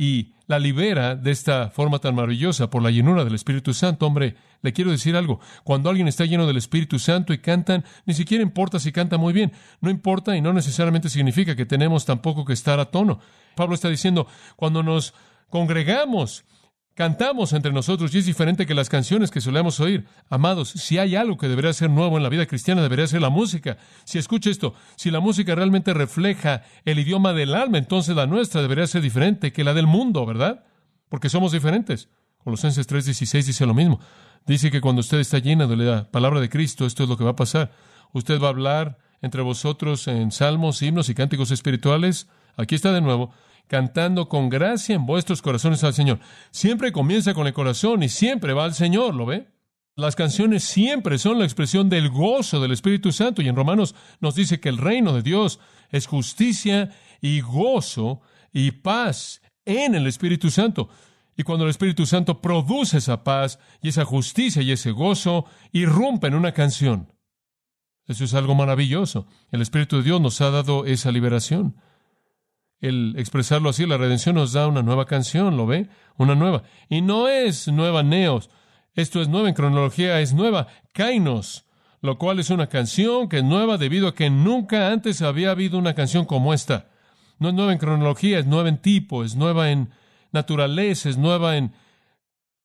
y 0.00 0.32
la 0.46 0.58
libera 0.58 1.14
de 1.14 1.30
esta 1.30 1.68
forma 1.68 1.98
tan 1.98 2.14
maravillosa 2.14 2.70
por 2.70 2.82
la 2.82 2.90
llenura 2.90 3.22
del 3.22 3.34
Espíritu 3.34 3.74
Santo. 3.74 4.06
Hombre, 4.06 4.34
le 4.62 4.72
quiero 4.72 4.90
decir 4.90 5.14
algo. 5.14 5.40
Cuando 5.62 5.90
alguien 5.90 6.08
está 6.08 6.24
lleno 6.24 6.46
del 6.46 6.56
Espíritu 6.56 6.98
Santo 6.98 7.34
y 7.34 7.38
cantan, 7.38 7.84
ni 8.06 8.14
siquiera 8.14 8.42
importa 8.42 8.78
si 8.78 8.92
canta 8.92 9.18
muy 9.18 9.34
bien. 9.34 9.52
No 9.82 9.90
importa 9.90 10.34
y 10.34 10.40
no 10.40 10.54
necesariamente 10.54 11.10
significa 11.10 11.54
que 11.54 11.66
tenemos 11.66 12.06
tampoco 12.06 12.46
que 12.46 12.54
estar 12.54 12.80
a 12.80 12.86
tono. 12.86 13.20
Pablo 13.54 13.74
está 13.74 13.90
diciendo, 13.90 14.26
cuando 14.56 14.82
nos 14.82 15.12
congregamos, 15.50 16.44
cantamos 16.94 17.52
entre 17.52 17.72
nosotros 17.72 18.14
y 18.14 18.18
es 18.18 18.26
diferente 18.26 18.66
que 18.66 18.74
las 18.74 18.88
canciones 18.88 19.30
que 19.30 19.40
solemos 19.40 19.80
oír. 19.80 20.06
Amados, 20.28 20.70
si 20.70 20.98
hay 20.98 21.16
algo 21.16 21.36
que 21.36 21.48
debería 21.48 21.72
ser 21.72 21.90
nuevo 21.90 22.16
en 22.16 22.22
la 22.22 22.28
vida 22.28 22.46
cristiana, 22.46 22.82
debería 22.82 23.06
ser 23.06 23.22
la 23.22 23.30
música. 23.30 23.78
Si 24.04 24.18
escucha 24.18 24.50
esto, 24.50 24.74
si 24.96 25.10
la 25.10 25.20
música 25.20 25.54
realmente 25.54 25.94
refleja 25.94 26.62
el 26.84 26.98
idioma 26.98 27.32
del 27.32 27.54
alma, 27.54 27.78
entonces 27.78 28.14
la 28.16 28.26
nuestra 28.26 28.62
debería 28.62 28.86
ser 28.86 29.02
diferente 29.02 29.52
que 29.52 29.64
la 29.64 29.74
del 29.74 29.86
mundo, 29.86 30.26
¿verdad? 30.26 30.64
Porque 31.08 31.28
somos 31.28 31.52
diferentes. 31.52 32.08
Colosenses 32.38 32.86
3:16 32.86 33.46
dice 33.46 33.66
lo 33.66 33.74
mismo. 33.74 34.00
Dice 34.46 34.70
que 34.70 34.80
cuando 34.80 35.00
usted 35.00 35.18
está 35.18 35.38
llena 35.38 35.66
de 35.66 35.76
la 35.76 36.10
palabra 36.10 36.40
de 36.40 36.48
Cristo, 36.48 36.86
esto 36.86 37.02
es 37.02 37.08
lo 37.08 37.16
que 37.16 37.24
va 37.24 37.30
a 37.30 37.36
pasar. 37.36 37.72
Usted 38.12 38.40
va 38.40 38.46
a 38.46 38.50
hablar 38.50 38.98
entre 39.22 39.42
vosotros 39.42 40.08
en 40.08 40.32
salmos, 40.32 40.82
himnos 40.82 41.08
y 41.08 41.14
cánticos 41.14 41.50
espirituales. 41.50 42.28
Aquí 42.56 42.74
está 42.74 42.92
de 42.92 43.00
nuevo 43.00 43.32
cantando 43.70 44.28
con 44.28 44.48
gracia 44.48 44.96
en 44.96 45.06
vuestros 45.06 45.42
corazones 45.42 45.84
al 45.84 45.94
Señor. 45.94 46.18
Siempre 46.50 46.90
comienza 46.90 47.34
con 47.34 47.46
el 47.46 47.52
corazón 47.52 48.02
y 48.02 48.08
siempre 48.08 48.52
va 48.52 48.64
al 48.64 48.74
Señor, 48.74 49.14
¿lo 49.14 49.26
ve? 49.26 49.46
Las 49.94 50.16
canciones 50.16 50.64
siempre 50.64 51.18
son 51.18 51.38
la 51.38 51.44
expresión 51.44 51.88
del 51.88 52.10
gozo 52.10 52.60
del 52.60 52.72
Espíritu 52.72 53.12
Santo 53.12 53.42
y 53.42 53.48
en 53.48 53.54
Romanos 53.54 53.94
nos 54.18 54.34
dice 54.34 54.58
que 54.58 54.70
el 54.70 54.76
reino 54.76 55.12
de 55.12 55.22
Dios 55.22 55.60
es 55.90 56.08
justicia 56.08 56.90
y 57.20 57.42
gozo 57.42 58.22
y 58.52 58.72
paz 58.72 59.40
en 59.64 59.94
el 59.94 60.08
Espíritu 60.08 60.50
Santo. 60.50 60.88
Y 61.36 61.44
cuando 61.44 61.64
el 61.64 61.70
Espíritu 61.70 62.06
Santo 62.06 62.40
produce 62.40 62.98
esa 62.98 63.22
paz 63.22 63.60
y 63.80 63.90
esa 63.90 64.04
justicia 64.04 64.62
y 64.62 64.72
ese 64.72 64.90
gozo, 64.90 65.44
irrumpe 65.70 66.26
en 66.26 66.34
una 66.34 66.50
canción. 66.50 67.12
Eso 68.08 68.24
es 68.24 68.34
algo 68.34 68.56
maravilloso. 68.56 69.28
El 69.52 69.62
Espíritu 69.62 69.98
de 69.98 70.02
Dios 70.02 70.20
nos 70.20 70.40
ha 70.40 70.50
dado 70.50 70.86
esa 70.86 71.12
liberación 71.12 71.76
el 72.80 73.14
expresarlo 73.18 73.70
así, 73.70 73.86
la 73.86 73.98
redención 73.98 74.34
nos 74.36 74.52
da 74.52 74.66
una 74.66 74.82
nueva 74.82 75.06
canción, 75.06 75.56
¿lo 75.56 75.66
ve? 75.66 75.88
Una 76.16 76.34
nueva. 76.34 76.62
Y 76.88 77.02
no 77.02 77.28
es 77.28 77.68
nueva 77.68 78.02
neos, 78.02 78.50
esto 78.94 79.20
es 79.20 79.28
nueva 79.28 79.48
en 79.48 79.54
cronología, 79.54 80.20
es 80.20 80.34
nueva 80.34 80.66
kainos, 80.92 81.66
lo 82.00 82.18
cual 82.18 82.40
es 82.40 82.50
una 82.50 82.68
canción 82.68 83.28
que 83.28 83.38
es 83.38 83.44
nueva 83.44 83.78
debido 83.78 84.08
a 84.08 84.14
que 84.14 84.30
nunca 84.30 84.90
antes 84.90 85.22
había 85.22 85.50
habido 85.50 85.78
una 85.78 85.94
canción 85.94 86.24
como 86.24 86.54
esta. 86.54 86.90
No 87.38 87.48
es 87.48 87.54
nueva 87.54 87.72
en 87.72 87.78
cronología, 87.78 88.38
es 88.38 88.46
nueva 88.46 88.68
en 88.68 88.78
tipo, 88.78 89.24
es 89.24 89.36
nueva 89.36 89.70
en 89.70 89.90
naturaleza, 90.32 91.08
es 91.08 91.18
nueva 91.18 91.56
en 91.56 91.72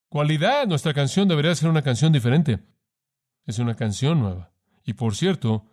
cualidad. 0.10 0.68
Nuestra 0.68 0.94
canción 0.94 1.28
debería 1.28 1.56
ser 1.56 1.70
una 1.70 1.82
canción 1.82 2.12
diferente. 2.12 2.60
Es 3.46 3.60
una 3.60 3.76
canción 3.76 4.20
nueva. 4.20 4.52
Y 4.84 4.94
por 4.94 5.16
cierto, 5.16 5.66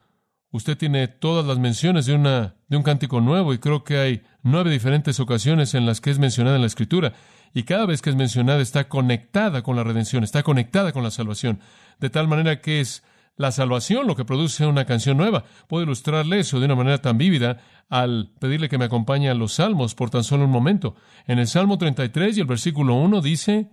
Usted 0.53 0.77
tiene 0.77 1.09
todas 1.09 1.47
las 1.47 1.59
menciones 1.59 2.05
de, 2.05 2.15
un 2.15 2.83
cántico 2.83 3.23
nuevo 3.23 3.55
y 3.55 3.59
creo 3.59 3.85
que 3.85 3.97
hay 3.97 4.23
nueve 4.43 4.71
diferentes 4.71 5.19
ocasiones 5.19 5.73
en 5.73 5.87
las 5.87 6.03
que 6.03 6.11
es 6.11 6.19
mencionada 6.19 6.57
en 6.57 6.61
la 6.61 6.67
Escritura. 6.67 7.15
Y 7.55 7.63
cada 7.63 7.87
vez 7.87 8.03
que 8.03 8.11
es 8.11 8.17
mencionada 8.17 8.61
está 8.61 8.87
conectada 8.87 9.63
con 9.63 9.77
la 9.77 9.83
redención, 9.83 10.25
está 10.25 10.43
conectada 10.43 10.93
con 10.93 11.03
la 11.03 11.11
salvación. 11.11 11.61
De 12.01 12.11
tal 12.11 12.29
manera 12.29 12.61
que 12.61 12.81
es 12.81 13.03
la 13.37 13.51
salvación 13.51 14.07
lo 14.07 14.15
que 14.15 14.27
produce 14.27 14.67
una 14.67 14.85
canción 14.85 15.17
nueva. 15.17 15.45
Puedo 15.69 15.85
ilustrarle 15.85 16.41
eso 16.41 16.61
de 16.61 16.67
una 16.67 16.77
manera 16.77 16.99
tan 16.99 17.17
vívida 17.17 17.57
al 17.89 18.31
pedirle 18.39 18.69
que 18.69 18.77
me 18.77 18.85
acompañe 18.85 19.31
a 19.31 19.35
los 19.35 19.55
salmos 19.55 19.95
por 19.95 20.11
tan 20.11 20.23
solo 20.23 20.45
un 20.45 20.51
momento. 20.51 20.97
En 21.27 21.39
el 21.39 21.47
Salmo 21.47 21.79
33 21.79 22.37
y 22.37 22.41
el 22.41 22.47
versículo 22.47 22.95
1 22.97 23.23
dice, 23.23 23.71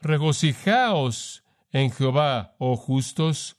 Regocijaos 0.00 1.44
en 1.72 1.90
Jehová, 1.90 2.54
oh 2.58 2.76
justos 2.76 3.55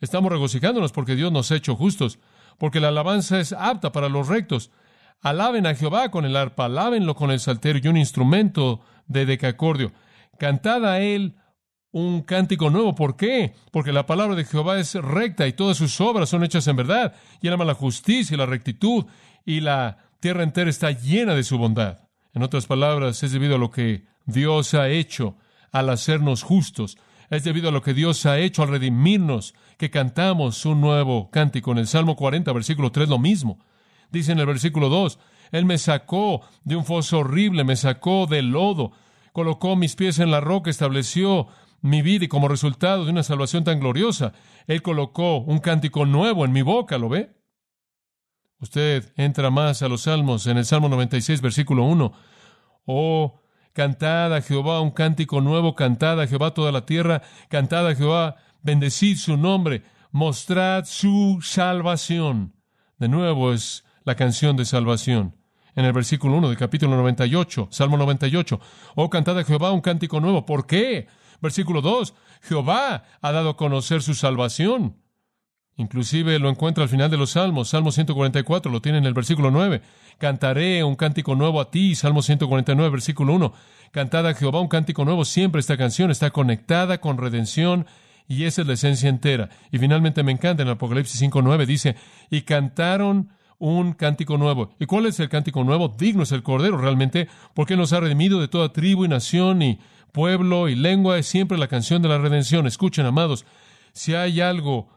Estamos 0.00 0.32
regocijándonos 0.32 0.92
porque 0.92 1.16
Dios 1.16 1.30
nos 1.30 1.50
ha 1.50 1.56
hecho 1.56 1.76
justos, 1.76 2.18
porque 2.58 2.80
la 2.80 2.88
alabanza 2.88 3.40
es 3.40 3.52
apta 3.52 3.92
para 3.92 4.08
los 4.08 4.28
rectos. 4.28 4.70
Alaben 5.20 5.66
a 5.66 5.74
Jehová 5.74 6.10
con 6.10 6.24
el 6.24 6.36
arpa, 6.36 6.64
alábenlo 6.64 7.14
con 7.14 7.30
el 7.30 7.40
salterio 7.40 7.82
y 7.84 7.88
un 7.88 7.96
instrumento 7.96 8.80
de 9.06 9.26
decacordio. 9.26 9.92
Cantad 10.38 10.86
a 10.86 11.00
él 11.00 11.34
un 11.92 12.22
cántico 12.22 12.70
nuevo. 12.70 12.94
¿Por 12.94 13.16
qué? 13.16 13.54
Porque 13.70 13.92
la 13.92 14.06
palabra 14.06 14.34
de 14.34 14.44
Jehová 14.44 14.78
es 14.78 14.94
recta 14.94 15.46
y 15.46 15.52
todas 15.52 15.76
sus 15.76 16.00
obras 16.00 16.28
son 16.28 16.44
hechas 16.44 16.66
en 16.68 16.76
verdad. 16.76 17.14
Y 17.42 17.48
él 17.48 17.58
la 17.58 17.74
justicia 17.74 18.34
y 18.34 18.38
la 18.38 18.46
rectitud 18.46 19.04
y 19.44 19.60
la 19.60 19.98
tierra 20.20 20.42
entera 20.42 20.70
está 20.70 20.90
llena 20.90 21.34
de 21.34 21.44
su 21.44 21.58
bondad. 21.58 21.98
En 22.32 22.42
otras 22.42 22.66
palabras, 22.66 23.22
es 23.22 23.32
debido 23.32 23.56
a 23.56 23.58
lo 23.58 23.70
que 23.70 24.04
Dios 24.24 24.74
ha 24.74 24.88
hecho 24.88 25.36
al 25.72 25.90
hacernos 25.90 26.42
justos. 26.42 26.96
Es 27.30 27.44
debido 27.44 27.68
a 27.68 27.72
lo 27.72 27.80
que 27.80 27.94
Dios 27.94 28.26
ha 28.26 28.38
hecho 28.38 28.62
al 28.62 28.68
redimirnos 28.68 29.54
que 29.78 29.90
cantamos 29.90 30.66
un 30.66 30.80
nuevo 30.80 31.30
cántico. 31.30 31.70
En 31.72 31.78
el 31.78 31.86
Salmo 31.86 32.16
40, 32.16 32.52
versículo 32.52 32.90
3, 32.90 33.08
lo 33.08 33.18
mismo. 33.18 33.60
Dice 34.10 34.32
en 34.32 34.40
el 34.40 34.46
versículo 34.46 34.88
2, 34.88 35.18
Él 35.52 35.64
me 35.64 35.78
sacó 35.78 36.42
de 36.64 36.74
un 36.74 36.84
foso 36.84 37.20
horrible, 37.20 37.62
me 37.62 37.76
sacó 37.76 38.26
del 38.26 38.50
lodo, 38.50 38.90
colocó 39.32 39.76
mis 39.76 39.94
pies 39.94 40.18
en 40.18 40.32
la 40.32 40.40
roca, 40.40 40.70
estableció 40.70 41.46
mi 41.80 42.02
vida 42.02 42.24
y 42.24 42.28
como 42.28 42.48
resultado 42.48 43.04
de 43.04 43.12
una 43.12 43.22
salvación 43.22 43.62
tan 43.62 43.78
gloriosa, 43.78 44.32
Él 44.66 44.82
colocó 44.82 45.38
un 45.38 45.60
cántico 45.60 46.06
nuevo 46.06 46.44
en 46.44 46.52
mi 46.52 46.62
boca, 46.62 46.98
¿lo 46.98 47.08
ve? 47.08 47.36
Usted 48.60 49.12
entra 49.16 49.50
más 49.50 49.82
a 49.82 49.88
los 49.88 50.02
salmos 50.02 50.46
en 50.46 50.58
el 50.58 50.66
Salmo 50.66 50.88
96, 50.88 51.40
versículo 51.40 51.84
1. 51.84 52.12
Oh, 52.84 53.39
cantad 53.72 54.34
a 54.34 54.42
Jehová 54.42 54.80
un 54.80 54.90
cántico 54.90 55.40
nuevo, 55.40 55.74
cantad 55.74 56.20
a 56.20 56.26
Jehová 56.26 56.52
toda 56.54 56.72
la 56.72 56.86
tierra, 56.86 57.22
cantad 57.48 57.86
a 57.86 57.94
Jehová, 57.94 58.36
bendecid 58.62 59.16
su 59.16 59.36
nombre, 59.36 59.82
mostrad 60.10 60.84
su 60.84 61.40
salvación. 61.42 62.54
De 62.98 63.08
nuevo 63.08 63.52
es 63.52 63.84
la 64.04 64.14
canción 64.14 64.56
de 64.56 64.64
salvación. 64.64 65.36
En 65.74 65.84
el 65.84 65.92
versículo 65.92 66.36
1 66.36 66.48
del 66.48 66.58
capítulo 66.58 66.96
98, 66.96 67.68
Salmo 67.70 67.96
98. 67.96 68.60
Oh, 68.96 69.08
cantad 69.08 69.38
a 69.38 69.44
Jehová 69.44 69.70
un 69.72 69.80
cántico 69.80 70.20
nuevo. 70.20 70.44
¿Por 70.44 70.66
qué? 70.66 71.06
Versículo 71.40 71.80
2. 71.80 72.14
Jehová 72.42 73.04
ha 73.20 73.32
dado 73.32 73.50
a 73.50 73.56
conocer 73.56 74.02
su 74.02 74.14
salvación. 74.14 74.96
Inclusive 75.76 76.38
lo 76.38 76.50
encuentra 76.50 76.84
al 76.84 76.90
final 76.90 77.10
de 77.10 77.16
los 77.16 77.30
Salmos, 77.30 77.70
Salmo 77.70 77.90
144, 77.90 78.70
lo 78.70 78.82
tiene 78.82 78.98
en 78.98 79.06
el 79.06 79.14
versículo 79.14 79.50
9. 79.50 79.80
Cantaré 80.18 80.84
un 80.84 80.96
cántico 80.96 81.34
nuevo 81.34 81.60
a 81.60 81.70
ti, 81.70 81.94
Salmo 81.94 82.20
149, 82.22 82.90
versículo 82.90 83.32
1. 83.34 83.52
Cantad 83.90 84.26
a 84.26 84.34
Jehová 84.34 84.60
un 84.60 84.68
cántico 84.68 85.04
nuevo. 85.04 85.24
Siempre 85.24 85.60
esta 85.60 85.76
canción 85.76 86.10
está 86.10 86.30
conectada 86.30 87.00
con 87.00 87.16
redención 87.16 87.86
y 88.28 88.44
esa 88.44 88.60
es 88.60 88.68
la 88.68 88.74
esencia 88.74 89.08
entera. 89.08 89.48
Y 89.72 89.78
finalmente 89.78 90.22
me 90.22 90.32
encanta 90.32 90.62
en 90.62 90.68
Apocalipsis 90.68 91.20
5.9 91.20 91.66
dice, 91.66 91.96
y 92.30 92.42
cantaron 92.42 93.30
un 93.58 93.92
cántico 93.92 94.38
nuevo. 94.38 94.74
¿Y 94.78 94.86
cuál 94.86 95.06
es 95.06 95.18
el 95.18 95.28
cántico 95.28 95.64
nuevo? 95.64 95.88
Digno 95.88 96.22
es 96.22 96.32
el 96.32 96.42
Cordero 96.42 96.76
realmente, 96.76 97.28
porque 97.54 97.76
nos 97.76 97.92
ha 97.92 98.00
redimido 98.00 98.40
de 98.40 98.48
toda 98.48 98.72
tribu 98.72 99.04
y 99.04 99.08
nación 99.08 99.62
y 99.62 99.80
pueblo 100.12 100.68
y 100.68 100.76
lengua. 100.76 101.18
Es 101.18 101.26
siempre 101.26 101.58
la 101.58 101.66
canción 101.66 102.02
de 102.02 102.08
la 102.08 102.18
redención. 102.18 102.66
Escuchen, 102.66 103.04
amados, 103.04 103.44
si 103.92 104.14
hay 104.14 104.40
algo 104.40 104.88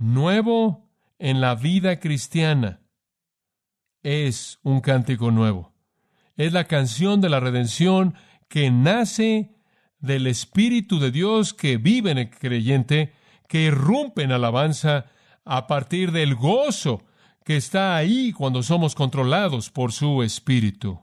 nuevo 0.00 0.90
en 1.18 1.40
la 1.40 1.54
vida 1.54 2.00
cristiana, 2.00 2.80
es 4.02 4.58
un 4.62 4.80
cántico 4.80 5.30
nuevo. 5.30 5.74
Es 6.36 6.52
la 6.52 6.64
canción 6.64 7.20
de 7.20 7.28
la 7.28 7.38
redención 7.38 8.14
que 8.48 8.70
nace 8.70 9.54
del 9.98 10.26
Espíritu 10.26 10.98
de 10.98 11.10
Dios 11.10 11.52
que 11.52 11.76
vive 11.76 12.10
en 12.10 12.18
el 12.18 12.30
creyente, 12.30 13.12
que 13.46 13.64
irrumpe 13.64 14.22
en 14.22 14.32
alabanza 14.32 15.06
a 15.44 15.66
partir 15.66 16.12
del 16.12 16.34
gozo 16.34 17.04
que 17.44 17.56
está 17.56 17.94
ahí 17.96 18.32
cuando 18.32 18.62
somos 18.62 18.94
controlados 18.94 19.70
por 19.70 19.92
su 19.92 20.22
Espíritu. 20.22 20.98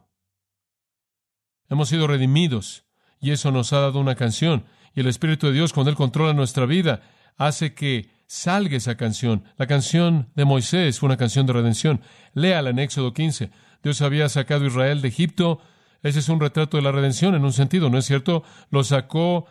Hemos 1.70 1.90
sido 1.90 2.08
redimidos 2.08 2.86
y 3.20 3.32
eso 3.32 3.52
nos 3.52 3.74
ha 3.74 3.80
dado 3.80 4.00
una 4.00 4.16
canción. 4.16 4.66
Y 4.96 5.02
el 5.02 5.08
Espíritu 5.08 5.48
de 5.48 5.54
Dios, 5.54 5.74
cuando 5.74 5.92
Él 5.92 5.98
controla 5.98 6.34
nuestra 6.34 6.66
vida, 6.66 7.02
hace 7.36 7.76
que 7.76 8.17
salga 8.28 8.78
esa 8.78 8.96
canción. 8.96 9.44
La 9.58 9.66
canción 9.66 10.30
de 10.36 10.46
Moisés 10.46 11.00
fue 11.00 11.08
una 11.08 11.18
canción 11.18 11.48
de 11.48 11.54
redención. 11.54 12.02
Léala 12.34 12.70
en 12.70 12.80
Éxodo 12.80 13.14
15. 13.14 13.50
Dios 13.82 14.02
había 14.02 14.30
sacado 14.30 14.66
a 14.66 14.68
Israel 14.68 15.02
de 15.02 15.08
Egipto 15.08 15.60
ese 16.04 16.20
es 16.20 16.30
un 16.30 16.40
retrato 16.40 16.78
de 16.78 16.84
la 16.84 16.92
redención 16.92 17.36
en 17.36 17.44
un 17.44 17.54
sentido, 17.54 17.90
¿no 17.90 17.98
es 17.98 18.06
cierto? 18.06 18.44
Lo 18.70 18.84
sacó 18.84 19.46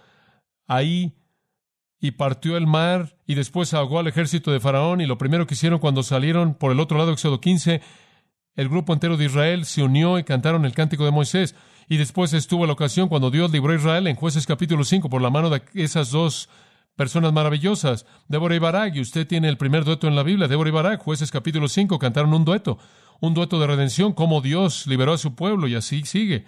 ahí 0.66 1.14
y 1.98 2.12
partió 2.12 2.56
el 2.56 2.66
mar 2.66 3.16
y 3.26 3.34
después 3.34 3.74
ahogó 3.74 3.98
al 3.98 4.06
ejército 4.06 4.52
de 4.52 4.60
Faraón 4.60 5.00
y 5.00 5.06
lo 5.06 5.18
primero 5.18 5.46
que 5.46 5.54
hicieron 5.54 5.78
cuando 5.78 6.02
salieron 6.02 6.54
por 6.54 6.72
el 6.72 6.80
otro 6.80 6.98
lado, 6.98 7.12
Éxodo 7.12 7.40
15, 7.40 7.80
el 8.54 8.68
grupo 8.68 8.92
entero 8.92 9.16
de 9.16 9.24
Israel 9.24 9.64
se 9.64 9.82
unió 9.82 10.18
y 10.18 10.24
cantaron 10.24 10.64
el 10.64 10.72
cántico 10.72 11.04
de 11.04 11.10
Moisés. 11.10 11.54
Y 11.88 11.98
después 11.98 12.32
estuvo 12.32 12.66
la 12.66 12.72
ocasión 12.72 13.08
cuando 13.08 13.30
Dios 13.30 13.50
libró 13.50 13.72
a 13.72 13.76
Israel 13.76 14.06
en 14.06 14.16
jueces 14.16 14.46
capítulo 14.46 14.84
5 14.84 15.08
por 15.10 15.22
la 15.22 15.30
mano 15.30 15.50
de 15.50 15.62
esas 15.74 16.10
dos 16.10 16.48
personas 16.96 17.32
maravillosas, 17.32 18.06
Débora 18.26 18.56
y 18.56 18.98
y 18.98 19.00
usted 19.00 19.26
tiene 19.26 19.48
el 19.48 19.58
primer 19.58 19.84
dueto 19.84 20.08
en 20.08 20.16
la 20.16 20.22
Biblia, 20.22 20.48
Débora 20.48 20.70
y 20.70 20.72
Barak, 20.72 21.02
jueces 21.02 21.30
capítulo 21.30 21.68
5, 21.68 21.98
cantaron 21.98 22.34
un 22.34 22.44
dueto 22.44 22.78
un 23.20 23.34
dueto 23.34 23.58
de 23.58 23.66
redención, 23.66 24.12
cómo 24.12 24.40
Dios 24.40 24.86
liberó 24.86 25.12
a 25.12 25.18
su 25.18 25.34
pueblo 25.34 25.68
y 25.68 25.74
así 25.74 26.04
sigue. 26.04 26.44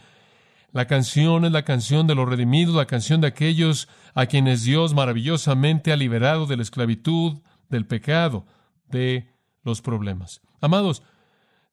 La 0.73 0.87
canción 0.87 1.45
es 1.45 1.53
la 1.53 1.65
canción 1.65 2.07
de 2.07 2.15
los 2.15 2.29
redimidos, 2.29 2.75
la 2.75 2.87
canción 2.87 3.21
de 3.21 3.29
aquellos 3.29 3.89
a 4.15 4.27
quienes 4.27 4.65
Dios 4.65 4.95
maravillosamente 4.95 5.93
ha 5.93 5.97
liberado 5.97 6.47
de 6.47 6.57
la 6.57 6.63
esclavitud, 6.63 7.39
del 7.71 7.87
pecado, 7.87 8.47
de 8.91 9.33
los 9.63 9.81
problemas. 9.81 10.43
Amados, 10.61 11.03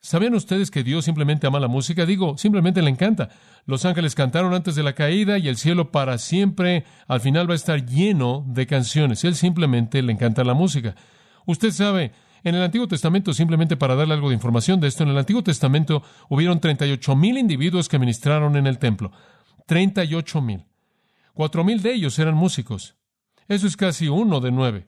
¿sabían 0.01 0.35
ustedes 0.35 0.71
que 0.71 0.83
Dios 0.83 1.05
simplemente 1.05 1.47
ama 1.47 1.59
la 1.59 1.67
música? 1.67 2.05
Digo, 2.05 2.37
simplemente 2.37 2.81
le 2.81 2.89
encanta. 2.89 3.29
Los 3.65 3.85
ángeles 3.85 4.15
cantaron 4.15 4.53
antes 4.53 4.75
de 4.75 4.83
la 4.83 4.93
caída 4.93 5.37
y 5.37 5.47
el 5.47 5.57
cielo 5.57 5.91
para 5.91 6.17
siempre 6.17 6.85
al 7.07 7.21
final 7.21 7.49
va 7.49 7.53
a 7.53 7.57
estar 7.57 7.85
lleno 7.85 8.45
de 8.47 8.67
canciones. 8.67 9.23
Él 9.23 9.35
simplemente 9.35 10.01
le 10.01 10.11
encanta 10.11 10.43
la 10.43 10.53
música. 10.53 10.95
Usted 11.45 11.71
sabe, 11.71 12.11
en 12.43 12.53
el 12.53 12.61
Antiguo 12.61 12.87
Testamento, 12.87 13.33
simplemente 13.33 13.75
para 13.75 13.95
darle 13.95 14.13
algo 14.13 14.29
de 14.29 14.35
información 14.35 14.79
de 14.79 14.87
esto, 14.87 15.03
en 15.03 15.09
el 15.09 15.17
Antiguo 15.17 15.43
Testamento 15.43 16.03
hubieron 16.29 16.59
38 16.59 17.15
mil 17.15 17.37
individuos 17.37 17.89
que 17.89 17.97
ministraron 17.97 18.55
en 18.55 18.67
el 18.67 18.77
templo. 18.77 19.11
38 19.65 20.41
mil. 20.41 20.65
Cuatro 21.33 21.63
mil 21.63 21.81
de 21.81 21.93
ellos 21.93 22.17
eran 22.19 22.35
músicos. 22.35 22.95
Eso 23.47 23.67
es 23.67 23.75
casi 23.75 24.07
uno 24.07 24.39
de 24.39 24.51
nueve. 24.51 24.87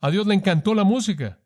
A 0.00 0.10
Dios 0.10 0.26
le 0.26 0.34
encantó 0.34 0.74
la 0.74 0.84
música. 0.84 1.40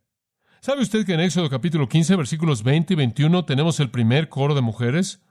¿Sabe 0.63 0.83
usted 0.83 1.07
que 1.07 1.15
en 1.15 1.21
Éxodo 1.21 1.49
capítulo 1.49 1.89
15, 1.89 2.17
versículos 2.17 2.63
20 2.63 2.93
y 2.93 2.97
21 2.97 3.47
tenemos 3.47 3.81
el 3.81 3.91
primer 3.91 4.29
coro 4.29 4.55
de 4.55 4.61
mujeres? 4.61 5.23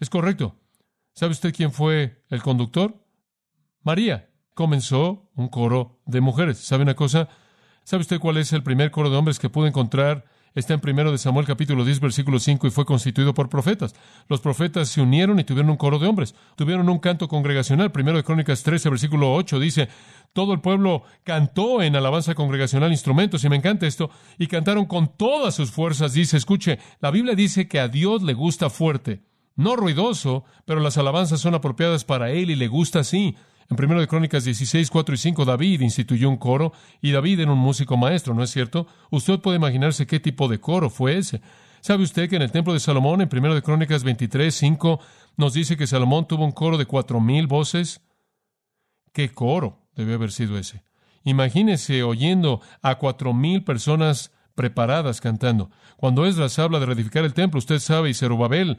Es 0.00 0.10
correcto. 0.10 0.54
¿Sabe 1.14 1.32
usted 1.32 1.54
quién 1.54 1.72
fue 1.72 2.22
el 2.28 2.42
conductor? 2.42 3.02
María. 3.80 4.28
Comenzó 4.52 5.30
un 5.34 5.48
coro 5.48 6.02
de 6.04 6.20
mujeres. 6.20 6.58
¿Sabe 6.58 6.82
una 6.82 6.94
cosa? 6.94 7.30
¿Sabe 7.84 8.02
usted 8.02 8.20
cuál 8.20 8.36
es 8.36 8.52
el 8.52 8.62
primer 8.62 8.90
coro 8.90 9.08
de 9.08 9.16
hombres 9.16 9.38
que 9.38 9.48
pudo 9.48 9.66
encontrar? 9.66 10.26
Está 10.54 10.74
en 10.74 10.80
primero 10.80 11.10
de 11.10 11.16
Samuel 11.16 11.46
capítulo 11.46 11.82
10 11.82 12.00
versículo 12.00 12.38
5 12.38 12.66
y 12.66 12.70
fue 12.70 12.84
constituido 12.84 13.32
por 13.32 13.48
profetas. 13.48 13.94
Los 14.28 14.40
profetas 14.40 14.90
se 14.90 15.00
unieron 15.00 15.40
y 15.40 15.44
tuvieron 15.44 15.70
un 15.70 15.78
coro 15.78 15.98
de 15.98 16.06
hombres. 16.06 16.34
Tuvieron 16.56 16.90
un 16.90 16.98
canto 16.98 17.26
congregacional. 17.26 17.90
Primero 17.90 18.18
de 18.18 18.24
Crónicas 18.24 18.62
13 18.62 18.90
versículo 18.90 19.32
8 19.32 19.58
dice, 19.58 19.88
todo 20.34 20.52
el 20.52 20.60
pueblo 20.60 21.04
cantó 21.24 21.80
en 21.80 21.96
alabanza 21.96 22.34
congregacional 22.34 22.92
instrumentos 22.92 23.42
y 23.44 23.48
me 23.48 23.56
encanta 23.56 23.86
esto 23.86 24.10
y 24.38 24.46
cantaron 24.46 24.84
con 24.84 25.16
todas 25.16 25.54
sus 25.54 25.70
fuerzas. 25.70 26.12
Dice, 26.12 26.36
escuche, 26.36 26.78
la 27.00 27.10
Biblia 27.10 27.34
dice 27.34 27.66
que 27.66 27.80
a 27.80 27.88
Dios 27.88 28.22
le 28.22 28.34
gusta 28.34 28.68
fuerte, 28.68 29.22
no 29.56 29.74
ruidoso, 29.74 30.44
pero 30.66 30.80
las 30.80 30.98
alabanzas 30.98 31.40
son 31.40 31.54
apropiadas 31.54 32.04
para 32.04 32.30
él 32.30 32.50
y 32.50 32.56
le 32.56 32.68
gusta 32.68 33.00
así. 33.00 33.36
En 33.72 33.90
1 33.90 34.00
de 34.00 34.06
Crónicas 34.06 34.44
16, 34.44 34.90
4 34.90 35.14
y 35.14 35.18
5, 35.18 35.44
David 35.46 35.80
instituyó 35.80 36.28
un 36.28 36.36
coro 36.36 36.74
y 37.00 37.10
David 37.10 37.40
era 37.40 37.52
un 37.52 37.58
músico 37.58 37.96
maestro, 37.96 38.34
¿no 38.34 38.42
es 38.42 38.50
cierto? 38.50 38.86
Usted 39.10 39.40
puede 39.40 39.56
imaginarse 39.56 40.06
qué 40.06 40.20
tipo 40.20 40.46
de 40.46 40.60
coro 40.60 40.90
fue 40.90 41.16
ese. 41.16 41.40
¿Sabe 41.80 42.02
usted 42.02 42.28
que 42.28 42.36
en 42.36 42.42
el 42.42 42.52
templo 42.52 42.74
de 42.74 42.80
Salomón, 42.80 43.22
en 43.22 43.30
1 43.32 43.54
de 43.54 43.62
Crónicas 43.62 44.04
23, 44.04 44.54
5, 44.54 45.00
nos 45.38 45.54
dice 45.54 45.78
que 45.78 45.86
Salomón 45.86 46.28
tuvo 46.28 46.44
un 46.44 46.52
coro 46.52 46.76
de 46.76 46.84
cuatro 46.84 47.18
mil 47.18 47.46
voces? 47.46 48.02
¿Qué 49.14 49.30
coro 49.30 49.78
debe 49.96 50.14
haber 50.14 50.32
sido 50.32 50.58
ese? 50.58 50.84
Imagínese 51.24 52.02
oyendo 52.02 52.60
a 52.82 52.96
cuatro 52.96 53.32
mil 53.32 53.64
personas 53.64 54.32
preparadas 54.54 55.22
cantando. 55.22 55.70
Cuando 55.96 56.26
Esdras 56.26 56.58
habla 56.58 56.78
de 56.78 56.86
reedificar 56.86 57.24
el 57.24 57.32
templo, 57.32 57.58
usted 57.58 57.78
sabe, 57.78 58.10
y 58.10 58.14
Zerubabel 58.14 58.76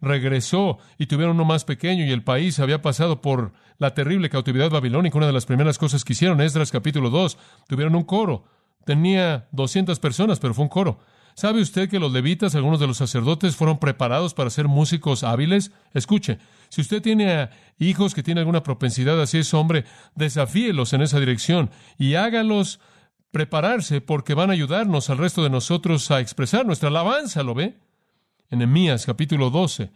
regresó 0.00 0.78
y 0.98 1.06
tuvieron 1.06 1.36
uno 1.36 1.44
más 1.44 1.64
pequeño 1.64 2.04
y 2.04 2.10
el 2.10 2.24
país 2.24 2.58
había 2.58 2.82
pasado 2.82 3.20
por 3.20 3.52
la 3.78 3.94
terrible 3.94 4.30
cautividad 4.30 4.70
babilónica. 4.70 5.18
Una 5.18 5.26
de 5.26 5.32
las 5.32 5.46
primeras 5.46 5.78
cosas 5.78 6.04
que 6.04 6.12
hicieron, 6.12 6.40
Esdras 6.40 6.70
capítulo 6.70 7.10
2, 7.10 7.38
tuvieron 7.68 7.94
un 7.94 8.04
coro. 8.04 8.44
Tenía 8.84 9.48
200 9.52 9.98
personas, 9.98 10.38
pero 10.40 10.54
fue 10.54 10.64
un 10.64 10.68
coro. 10.68 10.98
¿Sabe 11.34 11.60
usted 11.60 11.88
que 11.88 12.00
los 12.00 12.12
levitas, 12.12 12.54
algunos 12.54 12.80
de 12.80 12.86
los 12.86 12.96
sacerdotes, 12.96 13.56
fueron 13.56 13.78
preparados 13.78 14.34
para 14.34 14.50
ser 14.50 14.68
músicos 14.68 15.22
hábiles? 15.22 15.70
Escuche, 15.94 16.38
si 16.68 16.80
usted 16.80 17.00
tiene 17.00 17.48
hijos 17.78 18.14
que 18.14 18.22
tienen 18.22 18.40
alguna 18.40 18.62
propensidad 18.62 19.20
así 19.20 19.38
es 19.38 19.54
hombre, 19.54 19.84
desafíelos 20.14 20.92
en 20.92 21.02
esa 21.02 21.20
dirección 21.20 21.70
y 21.98 22.14
hágalos 22.14 22.80
prepararse 23.30 24.00
porque 24.00 24.34
van 24.34 24.50
a 24.50 24.54
ayudarnos 24.54 25.08
al 25.08 25.18
resto 25.18 25.42
de 25.42 25.50
nosotros 25.50 26.10
a 26.10 26.20
expresar 26.20 26.66
nuestra 26.66 26.88
alabanza, 26.88 27.42
¿lo 27.42 27.54
ve? 27.54 27.78
En 28.50 28.58
Nehemías 28.58 29.06
capítulo 29.06 29.48
12 29.50 29.92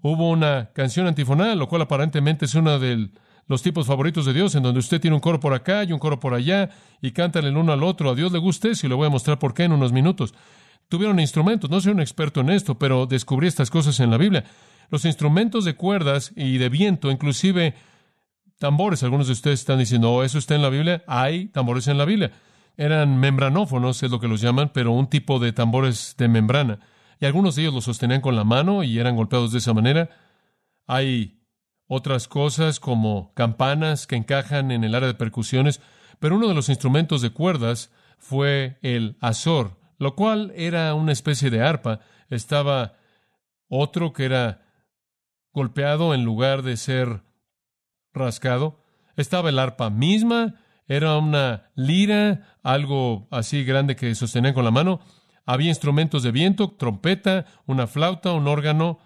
hubo 0.00 0.30
una 0.30 0.70
canción 0.72 1.06
antifonal, 1.06 1.58
lo 1.58 1.68
cual 1.68 1.82
aparentemente 1.82 2.46
es 2.46 2.54
uno 2.54 2.78
de 2.78 3.10
los 3.46 3.62
tipos 3.62 3.86
favoritos 3.86 4.24
de 4.24 4.32
Dios, 4.32 4.54
en 4.54 4.62
donde 4.62 4.80
usted 4.80 4.98
tiene 4.98 5.14
un 5.14 5.20
coro 5.20 5.40
por 5.40 5.52
acá 5.52 5.84
y 5.84 5.92
un 5.92 5.98
coro 5.98 6.18
por 6.18 6.32
allá 6.32 6.70
y 7.02 7.10
cantan 7.10 7.44
el 7.44 7.56
uno 7.58 7.72
al 7.72 7.82
otro. 7.82 8.08
A 8.08 8.14
Dios 8.14 8.32
le 8.32 8.38
guste 8.38 8.70
eso 8.70 8.86
y 8.86 8.88
le 8.88 8.94
voy 8.94 9.06
a 9.06 9.10
mostrar 9.10 9.38
por 9.38 9.52
qué 9.52 9.64
en 9.64 9.72
unos 9.72 9.92
minutos. 9.92 10.32
Tuvieron 10.88 11.20
instrumentos, 11.20 11.68
no 11.68 11.82
soy 11.82 11.92
un 11.92 12.00
experto 12.00 12.40
en 12.40 12.48
esto, 12.48 12.78
pero 12.78 13.04
descubrí 13.04 13.46
estas 13.46 13.70
cosas 13.70 14.00
en 14.00 14.10
la 14.10 14.16
Biblia. 14.16 14.44
Los 14.88 15.04
instrumentos 15.04 15.66
de 15.66 15.74
cuerdas 15.76 16.32
y 16.34 16.56
de 16.56 16.70
viento, 16.70 17.10
inclusive 17.10 17.74
tambores, 18.58 19.02
algunos 19.02 19.26
de 19.26 19.34
ustedes 19.34 19.60
están 19.60 19.80
diciendo, 19.80 20.10
oh, 20.10 20.22
eso 20.22 20.38
está 20.38 20.54
en 20.54 20.62
la 20.62 20.70
Biblia. 20.70 21.04
Hay 21.06 21.48
tambores 21.48 21.88
en 21.88 21.98
la 21.98 22.06
Biblia. 22.06 22.32
Eran 22.78 23.20
membranófonos, 23.20 24.02
es 24.02 24.10
lo 24.10 24.18
que 24.18 24.28
los 24.28 24.40
llaman, 24.40 24.70
pero 24.72 24.92
un 24.92 25.08
tipo 25.08 25.38
de 25.38 25.52
tambores 25.52 26.14
de 26.16 26.28
membrana 26.28 26.78
y 27.20 27.26
algunos 27.26 27.56
de 27.56 27.62
ellos 27.62 27.74
los 27.74 27.84
sostenían 27.84 28.20
con 28.20 28.36
la 28.36 28.44
mano 28.44 28.82
y 28.82 28.98
eran 28.98 29.16
golpeados 29.16 29.52
de 29.52 29.58
esa 29.58 29.74
manera. 29.74 30.10
Hay 30.86 31.40
otras 31.86 32.28
cosas 32.28 32.80
como 32.80 33.32
campanas 33.34 34.06
que 34.06 34.16
encajan 34.16 34.70
en 34.70 34.84
el 34.84 34.94
área 34.94 35.08
de 35.08 35.14
percusiones, 35.14 35.80
pero 36.20 36.36
uno 36.36 36.48
de 36.48 36.54
los 36.54 36.68
instrumentos 36.68 37.22
de 37.22 37.30
cuerdas 37.30 37.90
fue 38.18 38.78
el 38.82 39.16
azor, 39.20 39.78
lo 39.98 40.14
cual 40.14 40.52
era 40.54 40.94
una 40.94 41.12
especie 41.12 41.50
de 41.50 41.62
arpa. 41.62 42.00
Estaba 42.28 42.94
otro 43.68 44.12
que 44.12 44.24
era 44.24 44.62
golpeado 45.52 46.14
en 46.14 46.24
lugar 46.24 46.62
de 46.62 46.76
ser 46.76 47.22
rascado. 48.12 48.84
Estaba 49.16 49.48
el 49.48 49.58
arpa 49.58 49.90
misma, 49.90 50.56
era 50.86 51.16
una 51.16 51.70
lira, 51.74 52.56
algo 52.62 53.28
así 53.30 53.64
grande 53.64 53.96
que 53.96 54.14
sostenían 54.14 54.54
con 54.54 54.64
la 54.64 54.70
mano. 54.70 55.00
Había 55.48 55.70
instrumentos 55.70 56.22
de 56.22 56.30
viento, 56.30 56.72
trompeta, 56.72 57.46
una 57.64 57.86
flauta, 57.86 58.34
un 58.34 58.46
órgano 58.46 58.98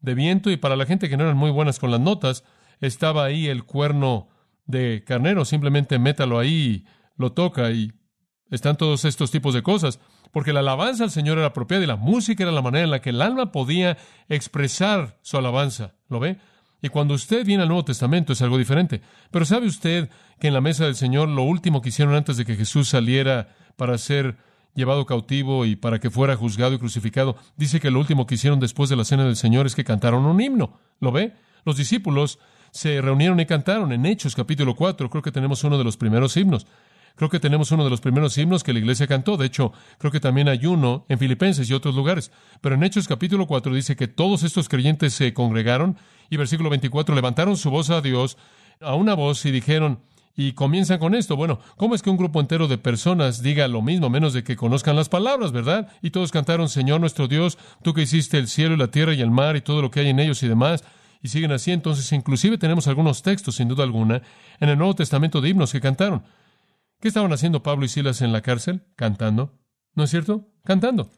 de 0.00 0.14
viento, 0.14 0.48
y 0.48 0.56
para 0.56 0.76
la 0.76 0.86
gente 0.86 1.08
que 1.08 1.16
no 1.16 1.24
eran 1.24 1.36
muy 1.36 1.50
buenas 1.50 1.80
con 1.80 1.90
las 1.90 1.98
notas, 1.98 2.44
estaba 2.80 3.24
ahí 3.24 3.48
el 3.48 3.64
cuerno 3.64 4.28
de 4.64 5.02
carnero, 5.04 5.44
simplemente 5.44 5.98
métalo 5.98 6.38
ahí, 6.38 6.86
lo 7.16 7.32
toca 7.32 7.72
y 7.72 7.92
están 8.48 8.76
todos 8.76 9.04
estos 9.04 9.32
tipos 9.32 9.54
de 9.54 9.64
cosas, 9.64 9.98
porque 10.30 10.52
la 10.52 10.60
alabanza 10.60 11.02
al 11.02 11.10
Señor 11.10 11.38
era 11.38 11.48
apropiada 11.48 11.82
y 11.82 11.88
la 11.88 11.96
música 11.96 12.44
era 12.44 12.52
la 12.52 12.62
manera 12.62 12.84
en 12.84 12.92
la 12.92 13.00
que 13.00 13.10
el 13.10 13.20
alma 13.20 13.50
podía 13.50 13.98
expresar 14.28 15.18
su 15.22 15.36
alabanza. 15.36 15.96
¿Lo 16.08 16.20
ve? 16.20 16.38
Y 16.80 16.90
cuando 16.90 17.14
usted 17.14 17.44
viene 17.44 17.64
al 17.64 17.68
Nuevo 17.70 17.84
Testamento 17.84 18.34
es 18.34 18.42
algo 18.42 18.56
diferente. 18.56 19.02
Pero 19.32 19.44
¿sabe 19.44 19.66
usted 19.66 20.10
que 20.38 20.46
en 20.46 20.54
la 20.54 20.60
mesa 20.60 20.84
del 20.84 20.94
Señor 20.94 21.28
lo 21.28 21.42
último 21.42 21.82
que 21.82 21.88
hicieron 21.88 22.14
antes 22.14 22.36
de 22.36 22.44
que 22.44 22.54
Jesús 22.54 22.88
saliera 22.88 23.48
para 23.74 23.98
ser 23.98 24.36
llevado 24.74 25.06
cautivo 25.06 25.64
y 25.64 25.76
para 25.76 25.98
que 25.98 26.10
fuera 26.10 26.36
juzgado 26.36 26.74
y 26.74 26.78
crucificado. 26.78 27.36
Dice 27.56 27.80
que 27.80 27.90
lo 27.90 27.98
último 27.98 28.26
que 28.26 28.36
hicieron 28.36 28.60
después 28.60 28.90
de 28.90 28.96
la 28.96 29.04
cena 29.04 29.24
del 29.24 29.36
Señor 29.36 29.66
es 29.66 29.74
que 29.74 29.84
cantaron 29.84 30.24
un 30.24 30.40
himno. 30.40 30.78
¿Lo 31.00 31.12
ve? 31.12 31.34
Los 31.64 31.76
discípulos 31.76 32.38
se 32.70 33.00
reunieron 33.00 33.40
y 33.40 33.46
cantaron 33.46 33.92
en 33.92 34.06
Hechos 34.06 34.34
capítulo 34.34 34.74
4. 34.74 35.10
Creo 35.10 35.22
que 35.22 35.32
tenemos 35.32 35.64
uno 35.64 35.78
de 35.78 35.84
los 35.84 35.96
primeros 35.96 36.36
himnos. 36.36 36.66
Creo 37.16 37.28
que 37.28 37.40
tenemos 37.40 37.72
uno 37.72 37.82
de 37.82 37.90
los 37.90 38.00
primeros 38.00 38.38
himnos 38.38 38.62
que 38.62 38.72
la 38.72 38.78
iglesia 38.78 39.08
cantó. 39.08 39.36
De 39.36 39.46
hecho, 39.46 39.72
creo 39.98 40.12
que 40.12 40.20
también 40.20 40.48
hay 40.48 40.64
uno 40.66 41.04
en 41.08 41.18
Filipenses 41.18 41.68
y 41.68 41.74
otros 41.74 41.96
lugares. 41.96 42.30
Pero 42.60 42.76
en 42.76 42.84
Hechos 42.84 43.08
capítulo 43.08 43.48
4 43.48 43.74
dice 43.74 43.96
que 43.96 44.06
todos 44.06 44.44
estos 44.44 44.68
creyentes 44.68 45.14
se 45.14 45.34
congregaron 45.34 45.98
y 46.30 46.36
versículo 46.36 46.70
24 46.70 47.16
levantaron 47.16 47.56
su 47.56 47.70
voz 47.70 47.90
a 47.90 48.00
Dios 48.00 48.38
a 48.80 48.94
una 48.94 49.14
voz 49.14 49.44
y 49.46 49.50
dijeron, 49.50 50.00
y 50.40 50.52
comienzan 50.52 51.00
con 51.00 51.16
esto. 51.16 51.34
Bueno, 51.34 51.58
¿cómo 51.76 51.96
es 51.96 52.02
que 52.02 52.10
un 52.10 52.16
grupo 52.16 52.38
entero 52.38 52.68
de 52.68 52.78
personas 52.78 53.42
diga 53.42 53.66
lo 53.66 53.82
mismo, 53.82 54.08
menos 54.08 54.32
de 54.32 54.44
que 54.44 54.54
conozcan 54.54 54.94
las 54.94 55.08
palabras, 55.08 55.50
verdad? 55.50 55.88
Y 56.00 56.10
todos 56.10 56.30
cantaron, 56.30 56.68
Señor 56.68 57.00
nuestro 57.00 57.26
Dios, 57.26 57.58
tú 57.82 57.92
que 57.92 58.02
hiciste 58.02 58.38
el 58.38 58.46
cielo 58.46 58.76
y 58.76 58.76
la 58.76 58.86
tierra 58.86 59.14
y 59.14 59.20
el 59.20 59.32
mar 59.32 59.56
y 59.56 59.62
todo 59.62 59.82
lo 59.82 59.90
que 59.90 59.98
hay 59.98 60.10
en 60.10 60.20
ellos 60.20 60.40
y 60.44 60.48
demás. 60.48 60.84
Y 61.20 61.26
siguen 61.26 61.50
así. 61.50 61.72
Entonces, 61.72 62.12
inclusive 62.12 62.56
tenemos 62.56 62.86
algunos 62.86 63.22
textos, 63.22 63.56
sin 63.56 63.66
duda 63.66 63.82
alguna, 63.82 64.22
en 64.60 64.68
el 64.68 64.78
Nuevo 64.78 64.94
Testamento 64.94 65.40
de 65.40 65.48
himnos 65.48 65.72
que 65.72 65.80
cantaron. 65.80 66.22
¿Qué 67.00 67.08
estaban 67.08 67.32
haciendo 67.32 67.64
Pablo 67.64 67.84
y 67.84 67.88
Silas 67.88 68.22
en 68.22 68.32
la 68.32 68.40
cárcel? 68.40 68.84
Cantando. 68.94 69.58
¿No 69.96 70.04
es 70.04 70.10
cierto? 70.10 70.52
Cantando. 70.62 71.10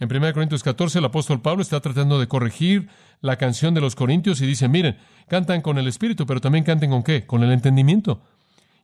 En 0.00 0.12
1 0.12 0.32
Corintios 0.32 0.64
14, 0.64 0.98
el 0.98 1.04
apóstol 1.04 1.42
Pablo 1.42 1.62
está 1.62 1.78
tratando 1.78 2.18
de 2.18 2.26
corregir 2.26 2.88
la 3.20 3.36
canción 3.36 3.72
de 3.74 3.80
los 3.80 3.94
Corintios 3.94 4.40
y 4.40 4.46
dice, 4.46 4.66
miren, 4.66 4.98
cantan 5.28 5.62
con 5.62 5.78
el 5.78 5.86
Espíritu, 5.86 6.26
pero 6.26 6.40
también 6.40 6.64
canten 6.64 6.90
con 6.90 7.04
qué? 7.04 7.24
Con 7.24 7.44
el 7.44 7.52
entendimiento. 7.52 8.20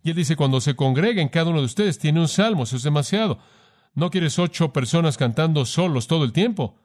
Y 0.05 0.11
él 0.11 0.17
dice, 0.17 0.37
cuando 0.37 0.61
se 0.61 0.77
congreguen, 0.77 1.31
cada 1.31 1.51
uno 1.51 1.61
de 1.61 1.65
ustedes 1.65 1.99
tiene 1.99 2.21
un 2.21 2.29
salmo, 2.29 2.65
eso 2.65 2.77
es 2.77 2.83
demasiado. 2.83 3.39
No 3.95 4.11
quieres 4.11 4.39
ocho 4.39 4.71
personas 4.71 5.17
cantando 5.17 5.65
solos 5.65 6.07
todo 6.07 6.25
el 6.25 6.33
tiempo. 6.33 6.79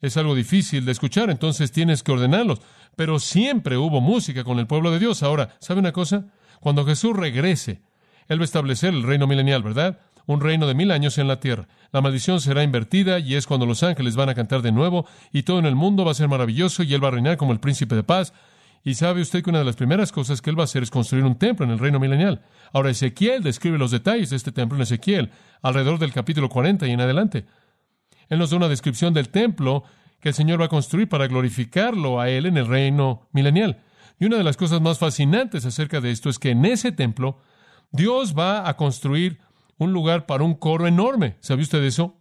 Es 0.00 0.16
algo 0.16 0.36
difícil 0.36 0.84
de 0.84 0.92
escuchar, 0.92 1.30
entonces 1.30 1.72
tienes 1.72 2.04
que 2.04 2.12
ordenarlos. 2.12 2.60
Pero 2.94 3.18
siempre 3.18 3.76
hubo 3.76 4.00
música 4.00 4.44
con 4.44 4.60
el 4.60 4.68
pueblo 4.68 4.92
de 4.92 5.00
Dios. 5.00 5.24
Ahora, 5.24 5.56
¿sabe 5.58 5.80
una 5.80 5.90
cosa? 5.90 6.26
Cuando 6.60 6.86
Jesús 6.86 7.16
regrese, 7.16 7.82
Él 8.28 8.38
va 8.38 8.42
a 8.42 8.44
establecer 8.44 8.94
el 8.94 9.02
reino 9.02 9.26
milenial, 9.26 9.64
¿verdad? 9.64 9.98
Un 10.26 10.40
reino 10.40 10.68
de 10.68 10.74
mil 10.74 10.92
años 10.92 11.18
en 11.18 11.26
la 11.26 11.40
tierra. 11.40 11.66
La 11.90 12.02
maldición 12.02 12.40
será 12.40 12.62
invertida 12.62 13.18
y 13.18 13.34
es 13.34 13.48
cuando 13.48 13.66
los 13.66 13.82
ángeles 13.82 14.14
van 14.14 14.28
a 14.28 14.36
cantar 14.36 14.62
de 14.62 14.70
nuevo 14.70 15.06
y 15.32 15.42
todo 15.42 15.58
en 15.58 15.66
el 15.66 15.74
mundo 15.74 16.04
va 16.04 16.12
a 16.12 16.14
ser 16.14 16.28
maravilloso 16.28 16.84
y 16.84 16.94
Él 16.94 17.02
va 17.02 17.08
a 17.08 17.12
reinar 17.12 17.36
como 17.36 17.52
el 17.52 17.58
príncipe 17.58 17.96
de 17.96 18.04
paz 18.04 18.32
y 18.84 18.94
sabe 18.94 19.20
usted 19.20 19.42
que 19.42 19.50
una 19.50 19.58
de 19.58 19.64
las 19.64 19.76
primeras 19.76 20.12
cosas 20.12 20.40
que 20.40 20.50
él 20.50 20.58
va 20.58 20.62
a 20.62 20.64
hacer 20.64 20.82
es 20.82 20.90
construir 20.90 21.24
un 21.24 21.36
templo 21.36 21.64
en 21.64 21.72
el 21.72 21.78
reino 21.78 21.98
milenial. 21.98 22.42
Ahora 22.72 22.90
Ezequiel 22.90 23.42
describe 23.42 23.78
los 23.78 23.90
detalles 23.90 24.30
de 24.30 24.36
este 24.36 24.52
templo 24.52 24.76
en 24.76 24.82
Ezequiel, 24.82 25.30
alrededor 25.62 25.98
del 25.98 26.12
capítulo 26.12 26.48
40 26.48 26.86
y 26.86 26.92
en 26.92 27.00
adelante. 27.00 27.46
Él 28.28 28.38
nos 28.38 28.50
da 28.50 28.56
una 28.56 28.68
descripción 28.68 29.14
del 29.14 29.28
templo 29.28 29.84
que 30.20 30.30
el 30.30 30.34
Señor 30.34 30.60
va 30.60 30.66
a 30.66 30.70
construir 30.70 31.08
para 31.08 31.26
glorificarlo 31.26 32.20
a 32.20 32.28
él 32.28 32.46
en 32.46 32.56
el 32.56 32.66
reino 32.66 33.28
milenial. 33.32 33.82
Y 34.18 34.26
una 34.26 34.36
de 34.36 34.44
las 34.44 34.56
cosas 34.56 34.80
más 34.80 34.98
fascinantes 34.98 35.64
acerca 35.64 36.00
de 36.00 36.10
esto 36.10 36.28
es 36.28 36.38
que 36.38 36.50
en 36.50 36.64
ese 36.64 36.92
templo 36.92 37.38
Dios 37.92 38.34
va 38.36 38.68
a 38.68 38.76
construir 38.76 39.38
un 39.78 39.92
lugar 39.92 40.26
para 40.26 40.44
un 40.44 40.54
coro 40.54 40.86
enorme. 40.86 41.36
¿Sabe 41.40 41.62
usted 41.62 41.82
eso? 41.84 42.17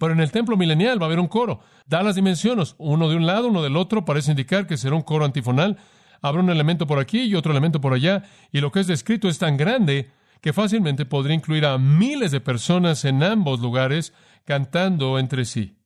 Pero 0.00 0.14
en 0.14 0.20
el 0.20 0.32
templo 0.32 0.56
milenial 0.56 0.98
va 0.98 1.04
a 1.04 1.08
haber 1.08 1.20
un 1.20 1.28
coro. 1.28 1.60
Da 1.86 2.02
las 2.02 2.14
dimensiones, 2.14 2.74
uno 2.78 3.10
de 3.10 3.16
un 3.16 3.26
lado, 3.26 3.48
uno 3.48 3.62
del 3.62 3.76
otro, 3.76 4.06
parece 4.06 4.30
indicar 4.30 4.66
que 4.66 4.78
será 4.78 4.96
un 4.96 5.02
coro 5.02 5.26
antifonal. 5.26 5.76
Habrá 6.22 6.40
un 6.40 6.48
elemento 6.48 6.86
por 6.86 6.98
aquí 6.98 7.20
y 7.20 7.34
otro 7.34 7.52
elemento 7.52 7.82
por 7.82 7.92
allá, 7.92 8.24
y 8.50 8.60
lo 8.60 8.72
que 8.72 8.80
es 8.80 8.86
descrito 8.86 9.28
es 9.28 9.38
tan 9.38 9.58
grande 9.58 10.10
que 10.40 10.54
fácilmente 10.54 11.04
podría 11.04 11.34
incluir 11.34 11.66
a 11.66 11.76
miles 11.76 12.30
de 12.30 12.40
personas 12.40 13.04
en 13.04 13.22
ambos 13.22 13.60
lugares 13.60 14.14
cantando 14.46 15.18
entre 15.18 15.44
sí. 15.44 15.76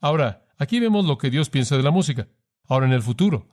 Ahora, 0.00 0.44
aquí 0.58 0.78
vemos 0.78 1.04
lo 1.04 1.18
que 1.18 1.30
Dios 1.30 1.50
piensa 1.50 1.76
de 1.76 1.82
la 1.82 1.90
música. 1.90 2.28
Ahora, 2.68 2.86
en 2.86 2.92
el 2.92 3.02
futuro, 3.02 3.48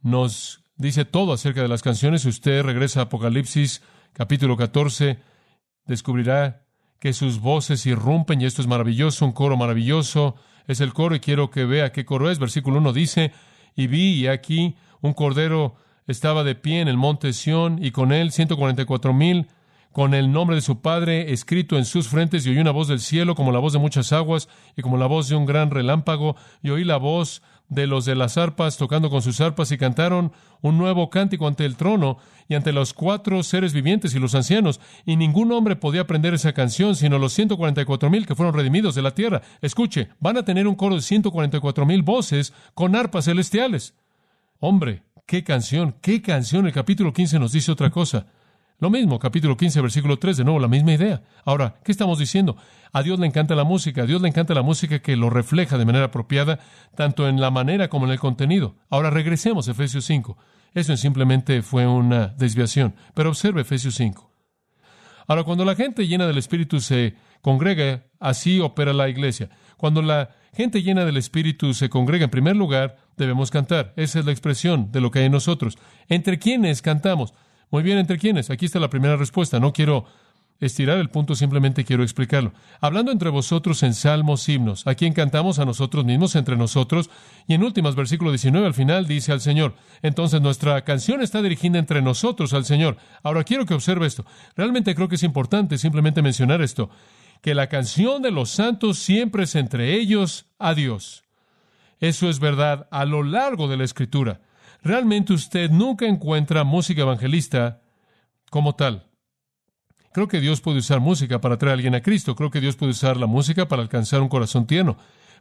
nos 0.00 0.64
dice 0.76 1.04
todo 1.04 1.34
acerca 1.34 1.60
de 1.60 1.68
las 1.68 1.82
canciones. 1.82 2.22
Si 2.22 2.30
usted 2.30 2.62
regresa 2.62 3.00
a 3.00 3.02
Apocalipsis 3.04 3.82
capítulo 4.14 4.56
14, 4.56 5.18
descubrirá 5.84 6.69
que 7.00 7.14
sus 7.14 7.40
voces 7.40 7.86
irrumpen 7.86 8.40
y 8.40 8.44
esto 8.44 8.62
es 8.62 8.68
maravilloso, 8.68 9.24
un 9.24 9.32
coro 9.32 9.56
maravilloso. 9.56 10.36
Es 10.66 10.80
el 10.80 10.92
coro 10.92 11.16
y 11.16 11.20
quiero 11.20 11.50
que 11.50 11.64
vea 11.64 11.90
qué 11.90 12.04
coro 12.04 12.30
es. 12.30 12.38
Versículo 12.38 12.78
1 12.78 12.92
dice, 12.92 13.32
y 13.74 13.86
vi 13.86 14.12
y 14.12 14.26
aquí 14.26 14.76
un 15.00 15.14
cordero 15.14 15.74
estaba 16.06 16.44
de 16.44 16.54
pie 16.54 16.80
en 16.80 16.88
el 16.88 16.98
monte 16.98 17.32
Sión 17.32 17.82
y 17.82 17.90
con 17.90 18.12
él 18.12 18.32
ciento 18.32 18.56
cuarenta 18.56 18.82
y 18.82 18.84
cuatro 18.84 19.14
mil 19.14 19.48
con 19.92 20.14
el 20.14 20.30
nombre 20.30 20.56
de 20.56 20.62
su 20.62 20.80
padre 20.80 21.32
escrito 21.32 21.76
en 21.76 21.84
sus 21.84 22.08
frentes 22.08 22.46
y 22.46 22.50
oí 22.50 22.58
una 22.58 22.70
voz 22.70 22.88
del 22.88 23.00
cielo 23.00 23.34
como 23.34 23.50
la 23.50 23.58
voz 23.58 23.72
de 23.72 23.78
muchas 23.78 24.12
aguas 24.12 24.48
y 24.76 24.82
como 24.82 24.96
la 24.96 25.06
voz 25.06 25.28
de 25.28 25.36
un 25.36 25.46
gran 25.46 25.70
relámpago 25.70 26.36
y 26.62 26.70
oí 26.70 26.84
la 26.84 26.96
voz 26.96 27.42
de 27.70 27.86
los 27.86 28.04
de 28.04 28.14
las 28.14 28.36
arpas 28.36 28.76
tocando 28.76 29.08
con 29.08 29.22
sus 29.22 29.40
arpas 29.40 29.72
y 29.72 29.78
cantaron 29.78 30.32
un 30.60 30.76
nuevo 30.76 31.08
cántico 31.08 31.46
ante 31.46 31.64
el 31.64 31.76
trono 31.76 32.18
y 32.48 32.54
ante 32.54 32.72
los 32.72 32.92
cuatro 32.92 33.42
seres 33.42 33.72
vivientes 33.72 34.14
y 34.14 34.18
los 34.18 34.34
ancianos, 34.34 34.80
y 35.06 35.16
ningún 35.16 35.52
hombre 35.52 35.76
podía 35.76 36.02
aprender 36.02 36.34
esa 36.34 36.52
canción 36.52 36.96
sino 36.96 37.18
los 37.18 37.32
ciento 37.32 37.56
cuarenta 37.56 37.80
y 37.80 37.84
cuatro 37.84 38.10
mil 38.10 38.26
que 38.26 38.34
fueron 38.34 38.54
redimidos 38.54 38.94
de 38.94 39.02
la 39.02 39.14
tierra. 39.14 39.40
Escuche, 39.62 40.08
van 40.18 40.36
a 40.36 40.44
tener 40.44 40.66
un 40.66 40.74
coro 40.74 40.96
de 40.96 41.00
ciento 41.00 41.30
cuarenta 41.30 41.56
y 41.56 41.60
cuatro 41.60 41.86
mil 41.86 42.02
voces 42.02 42.52
con 42.74 42.94
arpas 42.94 43.24
celestiales. 43.24 43.94
Hombre, 44.58 45.04
qué 45.26 45.44
canción, 45.44 45.94
qué 46.02 46.20
canción. 46.20 46.66
El 46.66 46.72
capítulo 46.72 47.12
15 47.12 47.38
nos 47.38 47.52
dice 47.52 47.72
otra 47.72 47.90
cosa. 47.90 48.26
Lo 48.80 48.88
mismo, 48.88 49.18
capítulo 49.18 49.58
15, 49.58 49.82
versículo 49.82 50.18
3, 50.18 50.38
de 50.38 50.44
nuevo, 50.44 50.58
la 50.58 50.66
misma 50.66 50.94
idea. 50.94 51.22
Ahora, 51.44 51.76
¿qué 51.84 51.92
estamos 51.92 52.18
diciendo? 52.18 52.56
A 52.94 53.02
Dios 53.02 53.18
le 53.18 53.26
encanta 53.26 53.54
la 53.54 53.64
música, 53.64 54.02
a 54.02 54.06
Dios 54.06 54.22
le 54.22 54.28
encanta 54.28 54.54
la 54.54 54.62
música 54.62 55.00
que 55.00 55.16
lo 55.16 55.28
refleja 55.28 55.76
de 55.76 55.84
manera 55.84 56.06
apropiada, 56.06 56.60
tanto 56.96 57.28
en 57.28 57.42
la 57.42 57.50
manera 57.50 57.88
como 57.88 58.06
en 58.06 58.12
el 58.12 58.18
contenido. 58.18 58.76
Ahora 58.88 59.10
regresemos 59.10 59.68
a 59.68 59.72
Efesios 59.72 60.06
5. 60.06 60.38
Eso 60.72 60.96
simplemente 60.96 61.60
fue 61.60 61.86
una 61.86 62.28
desviación, 62.28 62.94
pero 63.12 63.28
observe 63.28 63.60
Efesios 63.60 63.96
5. 63.96 64.32
Ahora, 65.26 65.44
cuando 65.44 65.66
la 65.66 65.74
gente 65.74 66.08
llena 66.08 66.26
del 66.26 66.38
Espíritu 66.38 66.80
se 66.80 67.16
congrega, 67.42 68.06
así 68.18 68.60
opera 68.60 68.94
la 68.94 69.10
iglesia. 69.10 69.50
Cuando 69.76 70.00
la 70.00 70.30
gente 70.54 70.82
llena 70.82 71.04
del 71.04 71.18
Espíritu 71.18 71.74
se 71.74 71.90
congrega 71.90 72.24
en 72.24 72.30
primer 72.30 72.56
lugar, 72.56 72.96
debemos 73.18 73.50
cantar. 73.50 73.92
Esa 73.96 74.20
es 74.20 74.24
la 74.24 74.32
expresión 74.32 74.90
de 74.90 75.02
lo 75.02 75.10
que 75.10 75.18
hay 75.18 75.26
en 75.26 75.32
nosotros. 75.32 75.76
¿Entre 76.08 76.38
quiénes 76.38 76.80
cantamos? 76.80 77.34
Muy 77.70 77.82
bien, 77.82 77.98
¿entre 77.98 78.18
quiénes? 78.18 78.50
Aquí 78.50 78.66
está 78.66 78.80
la 78.80 78.90
primera 78.90 79.16
respuesta. 79.16 79.60
No 79.60 79.72
quiero 79.72 80.04
estirar 80.60 80.98
el 80.98 81.08
punto, 81.08 81.34
simplemente 81.34 81.84
quiero 81.84 82.02
explicarlo. 82.02 82.52
Hablando 82.80 83.12
entre 83.12 83.30
vosotros 83.30 83.82
en 83.82 83.94
salmos, 83.94 84.48
himnos, 84.48 84.86
a 84.86 84.94
quien 84.94 85.14
cantamos 85.14 85.58
a 85.58 85.64
nosotros 85.64 86.04
mismos, 86.04 86.36
entre 86.36 86.56
nosotros, 86.56 87.10
y 87.46 87.54
en 87.54 87.62
últimas, 87.62 87.94
versículo 87.94 88.30
19 88.30 88.66
al 88.66 88.74
final, 88.74 89.06
dice 89.06 89.32
al 89.32 89.40
Señor. 89.40 89.74
Entonces 90.02 90.40
nuestra 90.40 90.82
canción 90.82 91.22
está 91.22 91.40
dirigida 91.40 91.78
entre 91.78 92.02
nosotros 92.02 92.52
al 92.52 92.64
Señor. 92.64 92.98
Ahora 93.22 93.44
quiero 93.44 93.64
que 93.64 93.74
observe 93.74 94.06
esto. 94.06 94.26
Realmente 94.56 94.94
creo 94.94 95.08
que 95.08 95.14
es 95.14 95.22
importante 95.22 95.78
simplemente 95.78 96.22
mencionar 96.22 96.60
esto, 96.60 96.90
que 97.40 97.54
la 97.54 97.68
canción 97.68 98.20
de 98.20 98.30
los 98.30 98.50
santos 98.50 98.98
siempre 98.98 99.44
es 99.44 99.54
entre 99.54 99.94
ellos 99.94 100.46
a 100.58 100.74
Dios. 100.74 101.24
Eso 102.00 102.28
es 102.28 102.38
verdad 102.38 102.86
a 102.90 103.04
lo 103.04 103.22
largo 103.22 103.68
de 103.68 103.76
la 103.76 103.84
Escritura. 103.84 104.40
Realmente 104.82 105.32
usted 105.32 105.70
nunca 105.70 106.06
encuentra 106.06 106.64
música 106.64 107.02
evangelista 107.02 107.82
como 108.50 108.74
tal. 108.74 109.06
Creo 110.12 110.26
que 110.26 110.40
Dios 110.40 110.60
puede 110.60 110.78
usar 110.78 111.00
música 111.00 111.40
para 111.40 111.56
traer 111.56 111.70
a 111.70 111.74
alguien 111.74 111.94
a 111.94 112.02
Cristo. 112.02 112.34
Creo 112.34 112.50
que 112.50 112.60
Dios 112.60 112.76
puede 112.76 112.90
usar 112.90 113.16
la 113.16 113.26
música 113.26 113.68
para 113.68 113.82
alcanzar 113.82 114.22
un 114.22 114.28
corazón 114.28 114.66
tierno. 114.66 114.96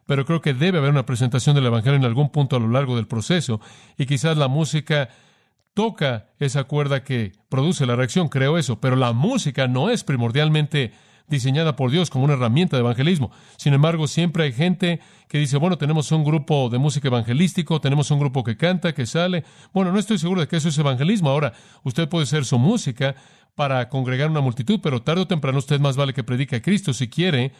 Pero 0.06 0.26
creo 0.26 0.42
que 0.42 0.54
debe 0.54 0.78
haber 0.78 0.92
una 0.92 1.06
presentación 1.06 1.56
del 1.56 1.66
Evangelio 1.66 1.98
en 1.98 2.06
algún 2.06 2.30
punto 2.30 2.56
a 2.56 2.60
lo 2.60 2.68
largo 2.68 2.96
del 2.96 3.08
proceso. 3.08 3.60
Y 3.98 4.06
quizás 4.06 4.38
la 4.38 4.48
música 4.48 5.10
toca 5.74 6.30
esa 6.40 6.66
cuerda 6.66 7.04
que 7.04 7.32
produce 7.50 7.86
la 7.86 7.96
reacción. 7.96 8.30
Creo 8.30 8.58
eso. 8.58 8.80
Pero 8.80 8.96
la 8.96 9.12
música 9.12 9.68
no 9.68 9.90
es 9.90 10.04
primordialmente 10.04 10.92
diseñada 11.30 11.76
por 11.76 11.92
Dios 11.92 12.10
como 12.10 12.26
una 12.26 12.34
herramienta 12.34 12.76
de 12.76 12.82
evangelismo. 12.82 13.32
Sin 13.58 13.74
embargo, 13.74 14.08
siempre 14.08 14.44
hay 14.44 14.54
gente 14.54 15.00
que 15.28 15.38
dice, 15.38 15.58
bueno, 15.58 15.78
tenemos 15.78 16.12
un 16.12 16.24
grupo 16.24 16.70
de 16.70 16.78
música 16.78 17.08
evangelístico, 17.08 17.80
tenemos 17.80 18.12
un 18.12 18.20
grupo 18.20 18.44
que 18.44 18.58
canta, 18.58 18.94
que 18.94 19.06
sale. 19.06 19.44
Bueno, 19.74 19.92
no 19.92 20.00
estoy 20.00 20.18
seguro 20.18 20.42
de 20.42 20.48
que 20.48 20.58
eso 20.58 20.70
es 20.70 20.78
evangelismo. 20.78 21.30
Ahora, 21.30 21.54
usted 21.84 22.10
puede 22.10 22.26
ser 22.26 22.46
su 22.46 22.58
música 22.58 23.16
para 23.56 23.90
congregar 23.90 24.30
una 24.30 24.42
multitud, 24.42 24.80
pero 24.82 25.02
tarde 25.02 25.22
o 25.22 25.28
temprano 25.28 25.58
usted 25.58 25.80
más 25.80 25.98
vale 25.98 26.14
que 26.14 26.24
predique 26.24 26.56
a 26.56 26.62
Cristo 26.62 26.94
si 26.94 27.10
quiere 27.10 27.52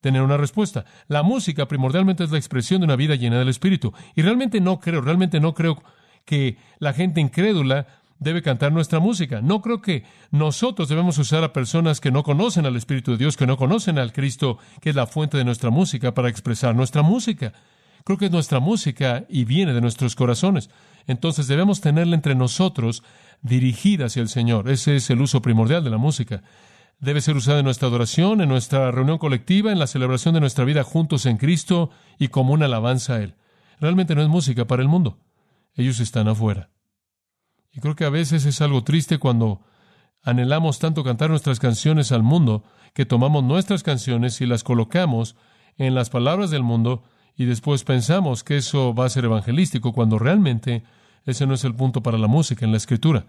tener 0.00 0.22
una 0.22 0.36
respuesta. 0.36 0.84
La 1.08 1.22
música 1.22 1.68
primordialmente 1.68 2.24
es 2.24 2.30
la 2.30 2.38
expresión 2.38 2.80
de 2.80 2.86
una 2.86 2.96
vida 2.96 3.14
llena 3.14 3.38
del 3.38 3.48
Espíritu. 3.48 3.92
Y 4.14 4.22
realmente 4.22 4.60
no 4.60 4.80
creo, 4.80 5.00
realmente 5.00 5.40
no 5.40 5.54
creo 5.54 5.82
que 6.24 6.58
la 6.78 6.92
gente 6.92 7.20
incrédula 7.20 7.86
debe 8.22 8.42
cantar 8.42 8.72
nuestra 8.72 9.00
música. 9.00 9.40
No 9.42 9.60
creo 9.60 9.80
que 9.80 10.04
nosotros 10.30 10.88
debemos 10.88 11.18
usar 11.18 11.44
a 11.44 11.52
personas 11.52 12.00
que 12.00 12.10
no 12.10 12.22
conocen 12.22 12.66
al 12.66 12.76
Espíritu 12.76 13.12
de 13.12 13.18
Dios, 13.18 13.36
que 13.36 13.46
no 13.46 13.56
conocen 13.56 13.98
al 13.98 14.12
Cristo, 14.12 14.58
que 14.80 14.90
es 14.90 14.96
la 14.96 15.06
fuente 15.06 15.36
de 15.36 15.44
nuestra 15.44 15.70
música, 15.70 16.14
para 16.14 16.28
expresar 16.28 16.74
nuestra 16.74 17.02
música. 17.02 17.52
Creo 18.04 18.18
que 18.18 18.26
es 18.26 18.32
nuestra 18.32 18.60
música 18.60 19.24
y 19.28 19.44
viene 19.44 19.72
de 19.72 19.80
nuestros 19.80 20.16
corazones. 20.16 20.70
Entonces 21.06 21.46
debemos 21.48 21.80
tenerla 21.80 22.14
entre 22.14 22.34
nosotros 22.34 23.02
dirigida 23.42 24.06
hacia 24.06 24.22
el 24.22 24.28
Señor. 24.28 24.68
Ese 24.68 24.96
es 24.96 25.10
el 25.10 25.20
uso 25.20 25.42
primordial 25.42 25.84
de 25.84 25.90
la 25.90 25.98
música. 25.98 26.42
Debe 27.00 27.20
ser 27.20 27.36
usada 27.36 27.58
en 27.58 27.64
nuestra 27.64 27.88
adoración, 27.88 28.40
en 28.40 28.48
nuestra 28.48 28.90
reunión 28.92 29.18
colectiva, 29.18 29.72
en 29.72 29.78
la 29.78 29.88
celebración 29.88 30.34
de 30.34 30.40
nuestra 30.40 30.64
vida 30.64 30.84
juntos 30.84 31.26
en 31.26 31.36
Cristo 31.36 31.90
y 32.18 32.28
como 32.28 32.52
una 32.52 32.66
alabanza 32.66 33.14
a 33.14 33.22
Él. 33.22 33.34
Realmente 33.80 34.14
no 34.14 34.22
es 34.22 34.28
música 34.28 34.66
para 34.66 34.82
el 34.82 34.88
mundo. 34.88 35.18
Ellos 35.74 35.98
están 35.98 36.28
afuera. 36.28 36.70
Y 37.72 37.80
creo 37.80 37.96
que 37.96 38.04
a 38.04 38.10
veces 38.10 38.44
es 38.44 38.60
algo 38.60 38.84
triste 38.84 39.18
cuando 39.18 39.62
anhelamos 40.22 40.78
tanto 40.78 41.02
cantar 41.02 41.30
nuestras 41.30 41.58
canciones 41.58 42.12
al 42.12 42.22
mundo 42.22 42.64
que 42.94 43.06
tomamos 43.06 43.42
nuestras 43.42 43.82
canciones 43.82 44.40
y 44.40 44.46
las 44.46 44.62
colocamos 44.62 45.36
en 45.78 45.94
las 45.94 46.10
palabras 46.10 46.50
del 46.50 46.62
mundo 46.62 47.02
y 47.34 47.46
después 47.46 47.84
pensamos 47.84 48.44
que 48.44 48.58
eso 48.58 48.94
va 48.94 49.06
a 49.06 49.10
ser 49.10 49.24
evangelístico 49.24 49.92
cuando 49.92 50.18
realmente 50.18 50.84
ese 51.24 51.46
no 51.46 51.54
es 51.54 51.64
el 51.64 51.74
punto 51.74 52.02
para 52.02 52.18
la 52.18 52.26
música 52.26 52.64
en 52.64 52.72
la 52.72 52.76
escritura. 52.76 53.26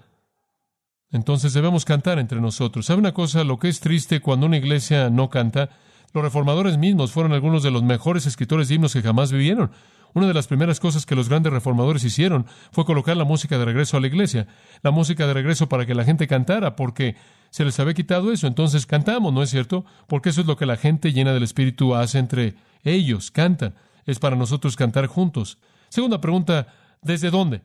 Entonces 1.09 1.53
debemos 1.53 1.85
cantar 1.85 2.19
entre 2.19 2.41
nosotros. 2.41 2.87
¿Sabe 2.87 2.99
una 2.99 3.13
cosa? 3.13 3.43
Lo 3.43 3.59
que 3.59 3.69
es 3.69 3.79
triste 3.79 4.19
cuando 4.19 4.47
una 4.47 4.57
iglesia 4.57 5.09
no 5.09 5.29
canta, 5.29 5.69
los 6.11 6.23
reformadores 6.23 6.77
mismos 6.77 7.11
fueron 7.11 7.33
algunos 7.33 7.63
de 7.63 7.71
los 7.71 7.83
mejores 7.83 8.25
escritores 8.25 8.67
de 8.67 8.75
himnos 8.75 8.93
que 8.93 9.01
jamás 9.01 9.31
vivieron. 9.31 9.71
Una 10.13 10.27
de 10.27 10.33
las 10.33 10.47
primeras 10.47 10.79
cosas 10.79 11.05
que 11.05 11.15
los 11.15 11.29
grandes 11.29 11.51
reformadores 11.51 12.03
hicieron 12.03 12.45
fue 12.71 12.85
colocar 12.85 13.17
la 13.17 13.23
música 13.23 13.57
de 13.57 13.65
regreso 13.65 13.97
a 13.97 13.99
la 13.99 14.07
iglesia, 14.07 14.47
la 14.81 14.91
música 14.91 15.25
de 15.25 15.33
regreso 15.33 15.67
para 15.67 15.85
que 15.85 15.95
la 15.95 16.03
gente 16.03 16.27
cantara, 16.27 16.75
porque 16.75 17.15
se 17.49 17.65
les 17.65 17.79
había 17.79 17.93
quitado 17.93 18.31
eso. 18.31 18.47
Entonces 18.47 18.85
cantamos, 18.85 19.33
¿no 19.33 19.41
es 19.41 19.49
cierto? 19.49 19.85
Porque 20.07 20.29
eso 20.29 20.41
es 20.41 20.47
lo 20.47 20.57
que 20.57 20.65
la 20.65 20.77
gente 20.77 21.13
llena 21.13 21.33
del 21.33 21.43
Espíritu 21.43 21.95
hace 21.95 22.19
entre 22.19 22.55
ellos, 22.83 23.31
cantan. 23.31 23.75
Es 24.05 24.19
para 24.19 24.35
nosotros 24.35 24.75
cantar 24.75 25.07
juntos. 25.07 25.57
Segunda 25.89 26.19
pregunta, 26.21 26.67
¿desde 27.01 27.29
dónde? 27.29 27.61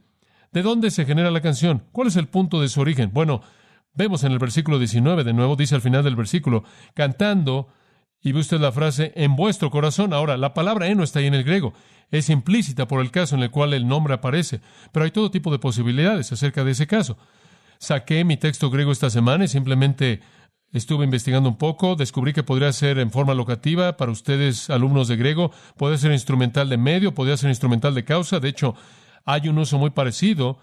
¿De 0.52 0.62
dónde 0.62 0.90
se 0.90 1.04
genera 1.04 1.30
la 1.30 1.40
canción? 1.40 1.84
¿Cuál 1.92 2.08
es 2.08 2.16
el 2.16 2.28
punto 2.28 2.60
de 2.60 2.68
su 2.68 2.80
origen? 2.80 3.10
Bueno, 3.12 3.42
vemos 3.94 4.24
en 4.24 4.32
el 4.32 4.38
versículo 4.38 4.78
19, 4.78 5.24
de 5.24 5.32
nuevo 5.32 5.56
dice 5.56 5.74
al 5.74 5.82
final 5.82 6.04
del 6.04 6.16
versículo, 6.16 6.64
cantando, 6.94 7.68
y 8.20 8.32
ve 8.32 8.40
usted 8.40 8.60
la 8.60 8.72
frase, 8.72 9.12
en 9.16 9.36
vuestro 9.36 9.70
corazón. 9.70 10.12
Ahora, 10.12 10.36
la 10.36 10.54
palabra 10.54 10.88
eno 10.88 11.02
está 11.02 11.20
ahí 11.20 11.26
en 11.26 11.34
el 11.34 11.44
griego 11.44 11.74
es 12.10 12.30
implícita 12.30 12.88
por 12.88 13.00
el 13.00 13.10
caso 13.10 13.36
en 13.36 13.42
el 13.42 13.50
cual 13.50 13.74
el 13.74 13.86
nombre 13.86 14.14
aparece, 14.14 14.60
pero 14.92 15.04
hay 15.04 15.10
todo 15.10 15.30
tipo 15.30 15.50
de 15.50 15.58
posibilidades 15.58 16.32
acerca 16.32 16.64
de 16.64 16.72
ese 16.72 16.86
caso. 16.86 17.18
Saqué 17.78 18.24
mi 18.24 18.36
texto 18.36 18.70
griego 18.70 18.92
esta 18.92 19.10
semana 19.10 19.44
y 19.44 19.48
simplemente 19.48 20.20
estuve 20.72 21.04
investigando 21.04 21.48
un 21.48 21.56
poco, 21.56 21.96
descubrí 21.96 22.32
que 22.32 22.42
podría 22.42 22.72
ser 22.72 22.98
en 22.98 23.10
forma 23.10 23.34
locativa 23.34 23.96
para 23.96 24.12
ustedes 24.12 24.70
alumnos 24.70 25.08
de 25.08 25.16
griego, 25.16 25.52
puede 25.76 25.98
ser 25.98 26.12
instrumental 26.12 26.68
de 26.68 26.76
medio, 26.76 27.14
podría 27.14 27.36
ser 27.36 27.50
instrumental 27.50 27.94
de 27.94 28.04
causa, 28.04 28.40
de 28.40 28.48
hecho 28.48 28.74
hay 29.24 29.48
un 29.48 29.58
uso 29.58 29.78
muy 29.78 29.90
parecido 29.90 30.58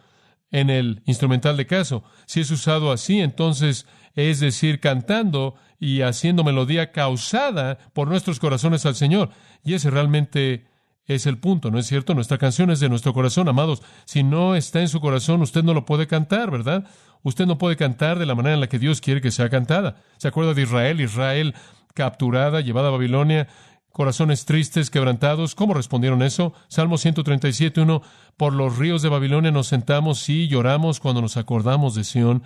en 0.51 0.69
el 0.69 1.01
instrumental 1.05 1.57
de 1.57 1.65
caso. 1.65 2.03
Si 2.25 2.39
es 2.39 2.51
usado 2.51 2.91
así, 2.91 3.19
entonces 3.19 3.87
es 4.15 4.39
decir, 4.39 4.79
cantando 4.79 5.55
y 5.79 6.01
haciendo 6.01 6.43
melodía 6.43 6.91
causada 6.91 7.77
por 7.93 8.07
nuestros 8.07 8.39
corazones 8.39 8.85
al 8.85 8.95
Señor. 8.95 9.29
Y 9.63 9.73
ese 9.73 9.89
realmente 9.89 10.65
es 11.05 11.27
el 11.27 11.37
punto, 11.37 11.69
¿no 11.71 11.77
es 11.77 11.85
cierto? 11.85 12.15
Nuestra 12.15 12.37
canción 12.37 12.71
es 12.71 12.79
de 12.79 12.89
nuestro 12.89 13.13
corazón, 13.13 13.47
amados. 13.47 13.83
Si 14.05 14.23
no 14.23 14.55
está 14.55 14.81
en 14.81 14.89
su 14.89 14.99
corazón, 14.99 15.41
usted 15.41 15.63
no 15.63 15.73
lo 15.73 15.85
puede 15.85 16.07
cantar, 16.07 16.49
¿verdad? 16.49 16.85
Usted 17.21 17.45
no 17.45 17.57
puede 17.57 17.75
cantar 17.75 18.19
de 18.19 18.25
la 18.25 18.35
manera 18.35 18.55
en 18.55 18.61
la 18.61 18.69
que 18.69 18.79
Dios 18.79 19.01
quiere 19.01 19.21
que 19.21 19.31
sea 19.31 19.49
cantada. 19.49 19.97
¿Se 20.17 20.27
acuerda 20.27 20.53
de 20.53 20.63
Israel? 20.63 21.01
Israel 21.01 21.55
capturada, 21.93 22.61
llevada 22.61 22.89
a 22.89 22.91
Babilonia, 22.91 23.47
corazones 23.91 24.45
tristes, 24.45 24.89
quebrantados. 24.89 25.55
¿Cómo 25.55 25.73
respondieron 25.73 26.21
eso? 26.21 26.53
Salmo 26.67 26.97
137, 26.97 27.81
1. 27.81 28.01
Por 28.37 28.53
los 28.53 28.77
ríos 28.77 29.01
de 29.01 29.09
Babilonia 29.09 29.51
nos 29.51 29.67
sentamos 29.67 30.27
y 30.29 30.47
lloramos 30.47 30.99
cuando 30.99 31.21
nos 31.21 31.37
acordamos 31.37 31.95
de 31.95 32.03
Sión. 32.03 32.43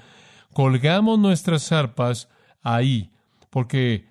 Colgamos 0.54 1.18
nuestras 1.18 1.72
arpas 1.72 2.30
ahí, 2.62 3.12
porque 3.50 4.08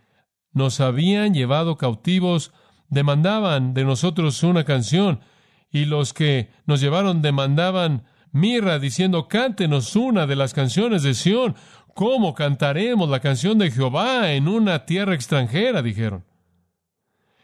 nos 0.52 0.80
habían 0.80 1.34
llevado 1.34 1.76
cautivos 1.76 2.52
demandaban 2.88 3.74
de 3.74 3.84
nosotros 3.84 4.42
una 4.42 4.64
canción 4.64 5.20
y 5.70 5.84
los 5.84 6.14
que 6.14 6.50
nos 6.66 6.80
llevaron 6.80 7.22
demandaban 7.22 8.04
mirra 8.32 8.78
diciendo 8.78 9.28
cántenos 9.28 9.96
una 9.96 10.26
de 10.26 10.36
las 10.36 10.54
canciones 10.54 11.02
de 11.02 11.14
Sión. 11.14 11.54
¿Cómo 11.94 12.34
cantaremos 12.34 13.08
la 13.08 13.20
canción 13.20 13.58
de 13.58 13.70
Jehová 13.70 14.32
en 14.32 14.48
una 14.48 14.86
tierra 14.86 15.14
extranjera? 15.14 15.82
dijeron. 15.82 16.24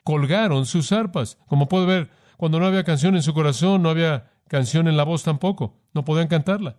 Colgaron 0.05 0.67
sus 0.67 0.93
arpas. 0.93 1.39
Como 1.47 1.69
puede 1.69 1.87
ver, 1.87 2.11
cuando 2.37 2.61
no 2.61 2.67
había 2.67 2.85
canción 2.85 3.17
en 3.17 3.23
su 3.23 3.35
corazón, 3.35 3.83
no 3.83 3.91
había 3.91 4.31
canción 4.49 4.87
en 4.87 4.97
la 4.97 5.05
voz 5.05 5.23
tampoco. 5.23 5.81
No 5.93 6.05
podían 6.05 6.29
cantarla. 6.29 6.77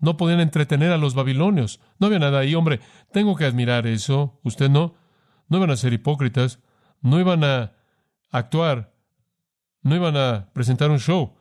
No 0.00 0.16
podían 0.16 0.40
entretener 0.40 0.92
a 0.92 0.98
los 0.98 1.14
babilonios. 1.14 1.80
No 1.98 2.06
había 2.06 2.18
nada 2.18 2.40
ahí, 2.40 2.54
hombre. 2.54 2.80
Tengo 3.12 3.36
que 3.36 3.44
admirar 3.44 3.86
eso. 3.86 4.40
Usted 4.42 4.70
no. 4.70 4.94
No 5.48 5.58
iban 5.58 5.70
a 5.70 5.76
ser 5.76 5.92
hipócritas 5.92 6.60
no 7.02 7.18
iban 7.18 7.44
a 7.44 7.72
actuar, 8.30 8.92
no 9.82 9.96
iban 9.96 10.16
a 10.16 10.48
presentar 10.52 10.90
un 10.90 10.98
show. 10.98 11.34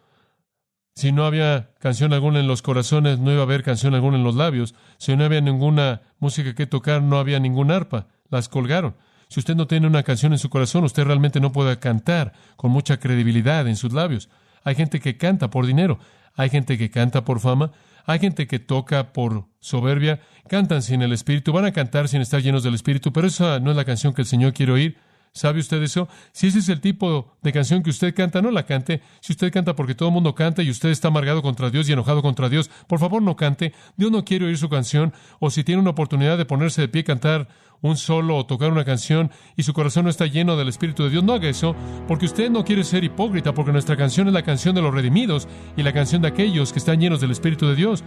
Si 0.96 1.12
no 1.12 1.26
había 1.26 1.72
canción 1.80 2.14
alguna 2.14 2.40
en 2.40 2.48
los 2.48 2.62
corazones, 2.62 3.20
no 3.20 3.32
iba 3.32 3.42
a 3.42 3.44
haber 3.44 3.64
canción 3.64 3.94
alguna 3.94 4.18
en 4.18 4.24
los 4.24 4.36
labios. 4.36 4.76
Si 4.98 5.16
no 5.16 5.24
había 5.24 5.40
ninguna 5.40 6.02
música 6.20 6.56
que 6.56 6.68
tocar, 6.68 7.02
no 7.02 7.20
había 7.20 7.40
ningún 7.40 7.72
arpa. 7.72 8.08
Las 8.30 8.50
colgaron. 8.50 8.96
Si 9.30 9.40
usted 9.40 9.56
no 9.56 9.68
tiene 9.68 9.88
una 9.88 10.04
canción 10.04 10.34
en 10.34 10.40
su 10.40 10.50
corazón, 10.50 10.84
usted 10.84 11.04
realmente 11.04 11.40
no 11.40 11.52
puede 11.52 11.78
cantar 11.80 12.34
con 12.58 12.72
mucha 12.72 13.00
credibilidad 13.00 13.68
en 13.68 13.76
sus 13.76 13.94
labios. 13.94 14.30
Hay 14.64 14.76
gente 14.76 15.00
que 15.00 15.18
canta 15.18 15.50
por 15.50 15.66
dinero, 15.66 16.00
hay 16.36 16.50
gente 16.50 16.78
que 16.78 16.90
canta 16.90 17.24
por 17.24 17.40
fama, 17.40 17.72
hay 18.06 18.20
gente 18.20 18.48
que 18.48 18.60
toca 18.60 19.14
por 19.14 19.46
soberbia, 19.60 20.22
cantan 20.48 20.82
sin 20.82 21.02
el 21.02 21.14
Espíritu, 21.14 21.52
van 21.52 21.66
a 21.66 21.72
cantar 21.72 22.08
sin 22.08 22.22
estar 22.22 22.42
llenos 22.42 22.64
del 22.64 22.76
Espíritu, 22.76 23.12
pero 23.14 23.28
esa 23.28 23.60
no 23.60 23.72
es 23.72 23.78
la 23.78 23.86
canción 23.86 24.14
que 24.14 24.22
el 24.22 24.28
Señor 24.28 24.54
quiere 24.54 24.72
oír. 24.72 24.98
¿Sabe 25.32 25.60
usted 25.60 25.82
eso? 25.84 26.08
Si 26.32 26.48
ese 26.48 26.60
es 26.60 26.70
el 26.70 26.82
tipo 26.82 27.38
de 27.42 27.54
canción 27.54 27.84
que 27.84 27.90
usted 27.90 28.14
canta, 28.14 28.42
no 28.42 28.52
la 28.52 28.66
cante. 28.66 29.02
Si 29.22 29.34
usted 29.34 29.52
canta 29.52 29.76
porque 29.76 29.96
todo 29.96 30.10
el 30.10 30.14
mundo 30.14 30.36
canta 30.36 30.64
y 30.64 30.70
usted 30.70 30.90
está 30.90 31.10
amargado 31.10 31.42
contra 31.42 31.70
Dios 31.70 31.88
y 31.88 31.94
enojado 31.94 32.22
contra 32.22 32.50
Dios, 32.50 32.70
por 32.88 33.00
favor 33.00 33.22
no 33.22 33.36
cante. 33.36 33.74
Dios 33.96 34.12
no 34.12 34.26
quiere 34.26 34.46
oír 34.46 34.58
su 34.58 34.70
canción. 34.70 35.14
O 35.40 35.50
si 35.50 35.64
tiene 35.64 35.82
una 35.82 35.92
oportunidad 35.92 36.38
de 36.38 36.46
ponerse 36.46 36.82
de 36.82 36.88
pie 36.88 37.04
cantar 37.04 37.48
un 37.82 37.98
solo 37.98 38.36
o 38.36 38.46
tocar 38.46 38.72
una 38.72 38.86
canción 38.86 39.32
y 39.56 39.64
su 39.64 39.74
corazón 39.74 40.04
no 40.04 40.10
está 40.10 40.26
lleno 40.26 40.58
del 40.58 40.68
Espíritu 40.68 41.04
de 41.04 41.12
Dios, 41.12 41.24
no 41.24 41.34
haga 41.34 41.50
eso, 41.50 41.76
porque 42.08 42.26
usted 42.26 42.50
no 42.50 42.66
quiere 42.66 42.84
ser 42.84 43.04
hipócrita, 43.04 43.54
porque 43.54 43.72
nuestra 43.72 43.96
canción 43.96 44.28
es 44.28 44.34
la 44.34 44.44
canción 44.44 44.76
de 44.76 44.82
los 44.82 44.94
redimidos 44.94 45.48
y 45.78 45.84
la 45.84 45.94
canción 45.94 46.22
de 46.22 46.28
aquellos 46.28 46.74
que 46.74 46.80
están 46.80 47.00
llenos 47.00 47.22
del 47.22 47.32
Espíritu 47.32 47.68
de 47.68 47.76
Dios. 47.76 48.04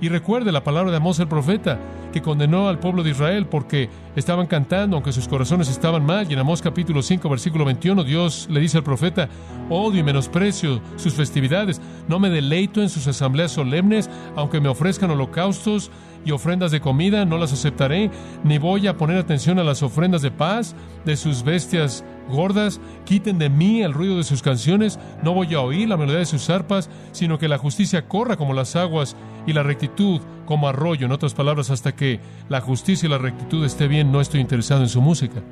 Y 0.00 0.08
recuerde 0.08 0.52
la 0.52 0.62
palabra 0.62 0.92
de 0.92 0.98
Amós 0.98 1.18
el 1.18 1.26
profeta, 1.26 1.78
que 2.12 2.22
condenó 2.22 2.68
al 2.68 2.78
pueblo 2.78 3.02
de 3.02 3.10
Israel 3.10 3.46
porque 3.46 3.90
estaban 4.14 4.46
cantando, 4.46 4.96
aunque 4.96 5.12
sus 5.12 5.26
corazones 5.26 5.68
estaban 5.68 6.06
mal. 6.06 6.30
Y 6.30 6.34
en 6.34 6.38
Amós 6.38 6.62
capítulo 6.62 7.02
5, 7.02 7.28
versículo 7.28 7.64
21, 7.64 8.04
Dios 8.04 8.46
le 8.48 8.60
dice 8.60 8.78
al 8.78 8.84
profeta, 8.84 9.28
odio 9.68 10.00
y 10.00 10.04
menosprecio 10.04 10.80
sus 10.96 11.14
festividades, 11.14 11.80
no 12.06 12.20
me 12.20 12.30
deleito 12.30 12.80
en 12.80 12.90
sus 12.90 13.08
asambleas 13.08 13.50
solemnes, 13.50 14.08
aunque 14.36 14.60
me 14.60 14.68
ofrezcan 14.68 15.10
holocaustos 15.10 15.90
y 16.24 16.30
ofrendas 16.30 16.70
de 16.70 16.80
comida, 16.80 17.24
no 17.24 17.38
las 17.38 17.52
aceptaré, 17.52 18.10
ni 18.44 18.58
voy 18.58 18.86
a 18.86 18.96
poner 18.96 19.18
atención 19.18 19.58
a 19.58 19.64
las 19.64 19.82
ofrendas 19.82 20.22
de 20.22 20.30
paz 20.30 20.74
de 21.04 21.16
sus 21.16 21.42
bestias 21.42 22.04
gordas, 22.28 22.80
quiten 23.04 23.38
de 23.38 23.48
mí 23.48 23.82
el 23.82 23.94
ruido 23.94 24.16
de 24.16 24.24
sus 24.24 24.42
canciones, 24.42 24.98
no 25.22 25.32
voy 25.32 25.54
a 25.54 25.60
oír 25.60 25.88
la 25.88 25.96
melodía 25.96 26.18
de 26.18 26.26
sus 26.26 26.50
arpas, 26.50 26.90
sino 27.12 27.38
que 27.38 27.48
la 27.48 27.58
justicia 27.58 28.06
corra 28.06 28.36
como 28.36 28.52
las 28.52 28.76
aguas 28.76 29.16
y 29.46 29.52
la 29.52 29.62
rectitud 29.62 30.20
como 30.44 30.68
arroyo, 30.68 31.06
en 31.06 31.12
otras 31.12 31.34
palabras, 31.34 31.70
hasta 31.70 31.94
que 31.94 32.20
la 32.48 32.60
justicia 32.60 33.06
y 33.06 33.10
la 33.10 33.18
rectitud 33.18 33.64
esté 33.64 33.88
bien, 33.88 34.10
no 34.10 34.20
estoy 34.20 34.40
interesado 34.40 34.82
en 34.82 34.88
su 34.88 35.00
música. 35.00 35.42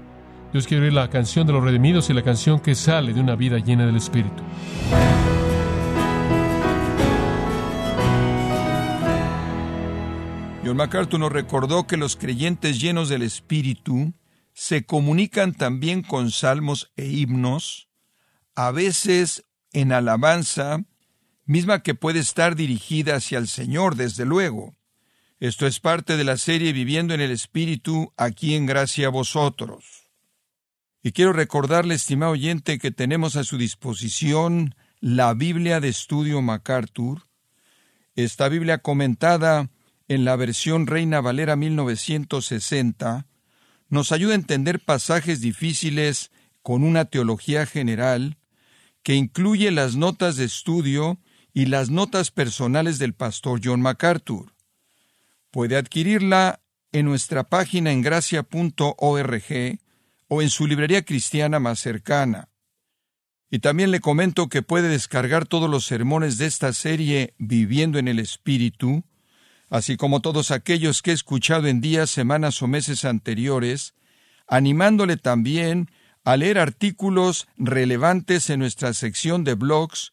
Dios 0.52 0.66
quiere 0.66 0.84
oír 0.84 0.92
la 0.92 1.10
canción 1.10 1.46
de 1.46 1.52
los 1.52 1.62
redimidos 1.62 2.08
y 2.08 2.14
la 2.14 2.22
canción 2.22 2.60
que 2.60 2.74
sale 2.74 3.12
de 3.12 3.20
una 3.20 3.36
vida 3.36 3.58
llena 3.58 3.86
del 3.86 3.96
Espíritu. 3.96 4.42
John 10.64 10.78
MacArthur 10.78 11.20
nos 11.20 11.30
recordó 11.30 11.86
que 11.86 11.96
los 11.96 12.16
creyentes 12.16 12.80
llenos 12.80 13.08
del 13.08 13.22
Espíritu 13.22 14.14
se 14.52 14.84
comunican 14.84 15.52
también 15.52 16.02
con 16.02 16.30
salmos 16.30 16.90
e 16.96 17.06
himnos, 17.06 17.88
a 18.54 18.70
veces 18.70 19.44
en 19.72 19.92
alabanza, 19.92 20.84
misma 21.46 21.82
que 21.82 21.94
puede 21.94 22.18
estar 22.18 22.56
dirigida 22.56 23.16
hacia 23.16 23.38
el 23.38 23.48
Señor, 23.48 23.96
desde 23.96 24.24
luego. 24.24 24.76
Esto 25.38 25.66
es 25.66 25.80
parte 25.80 26.16
de 26.16 26.24
la 26.24 26.36
serie 26.36 26.72
Viviendo 26.72 27.14
en 27.14 27.20
el 27.20 27.30
Espíritu, 27.30 28.12
aquí 28.16 28.54
en 28.54 28.66
Gracia 28.66 29.06
a 29.08 29.10
vosotros. 29.10 30.10
Y 31.02 31.12
quiero 31.12 31.32
recordarle, 31.32 31.94
estimado 31.94 32.32
oyente, 32.32 32.78
que 32.78 32.90
tenemos 32.90 33.36
a 33.36 33.44
su 33.44 33.58
disposición 33.58 34.74
la 35.00 35.34
Biblia 35.34 35.78
de 35.78 35.88
Estudio 35.88 36.42
MacArthur, 36.42 37.28
esta 38.16 38.48
Biblia 38.48 38.78
comentada 38.78 39.70
en 40.08 40.24
la 40.24 40.36
versión 40.36 40.86
Reina 40.86 41.20
Valera 41.20 41.54
1960, 41.54 43.26
nos 43.88 44.10
ayuda 44.10 44.32
a 44.32 44.36
entender 44.36 44.80
pasajes 44.80 45.40
difíciles 45.40 46.30
con 46.62 46.82
una 46.82 47.04
teología 47.04 47.66
general 47.66 48.38
que 49.02 49.14
incluye 49.14 49.70
las 49.70 49.94
notas 49.94 50.36
de 50.36 50.44
estudio 50.44 51.20
y 51.56 51.64
las 51.64 51.88
notas 51.88 52.30
personales 52.30 52.98
del 52.98 53.14
pastor 53.14 53.62
John 53.64 53.80
MacArthur. 53.80 54.52
Puede 55.50 55.78
adquirirla 55.78 56.60
en 56.92 57.06
nuestra 57.06 57.44
página 57.44 57.92
en 57.92 58.02
gracia.org 58.02 59.78
o 60.28 60.42
en 60.42 60.50
su 60.50 60.66
librería 60.66 61.02
cristiana 61.02 61.58
más 61.58 61.78
cercana. 61.78 62.50
Y 63.50 63.60
también 63.60 63.90
le 63.90 64.00
comento 64.00 64.50
que 64.50 64.60
puede 64.60 64.90
descargar 64.90 65.46
todos 65.46 65.70
los 65.70 65.86
sermones 65.86 66.36
de 66.36 66.44
esta 66.44 66.74
serie 66.74 67.32
Viviendo 67.38 67.98
en 67.98 68.08
el 68.08 68.18
Espíritu, 68.18 69.04
así 69.70 69.96
como 69.96 70.20
todos 70.20 70.50
aquellos 70.50 71.00
que 71.00 71.12
he 71.12 71.14
escuchado 71.14 71.68
en 71.68 71.80
días, 71.80 72.10
semanas 72.10 72.60
o 72.60 72.68
meses 72.68 73.06
anteriores, 73.06 73.94
animándole 74.46 75.16
también 75.16 75.90
a 76.22 76.36
leer 76.36 76.58
artículos 76.58 77.48
relevantes 77.56 78.50
en 78.50 78.60
nuestra 78.60 78.92
sección 78.92 79.42
de 79.42 79.54
blogs 79.54 80.12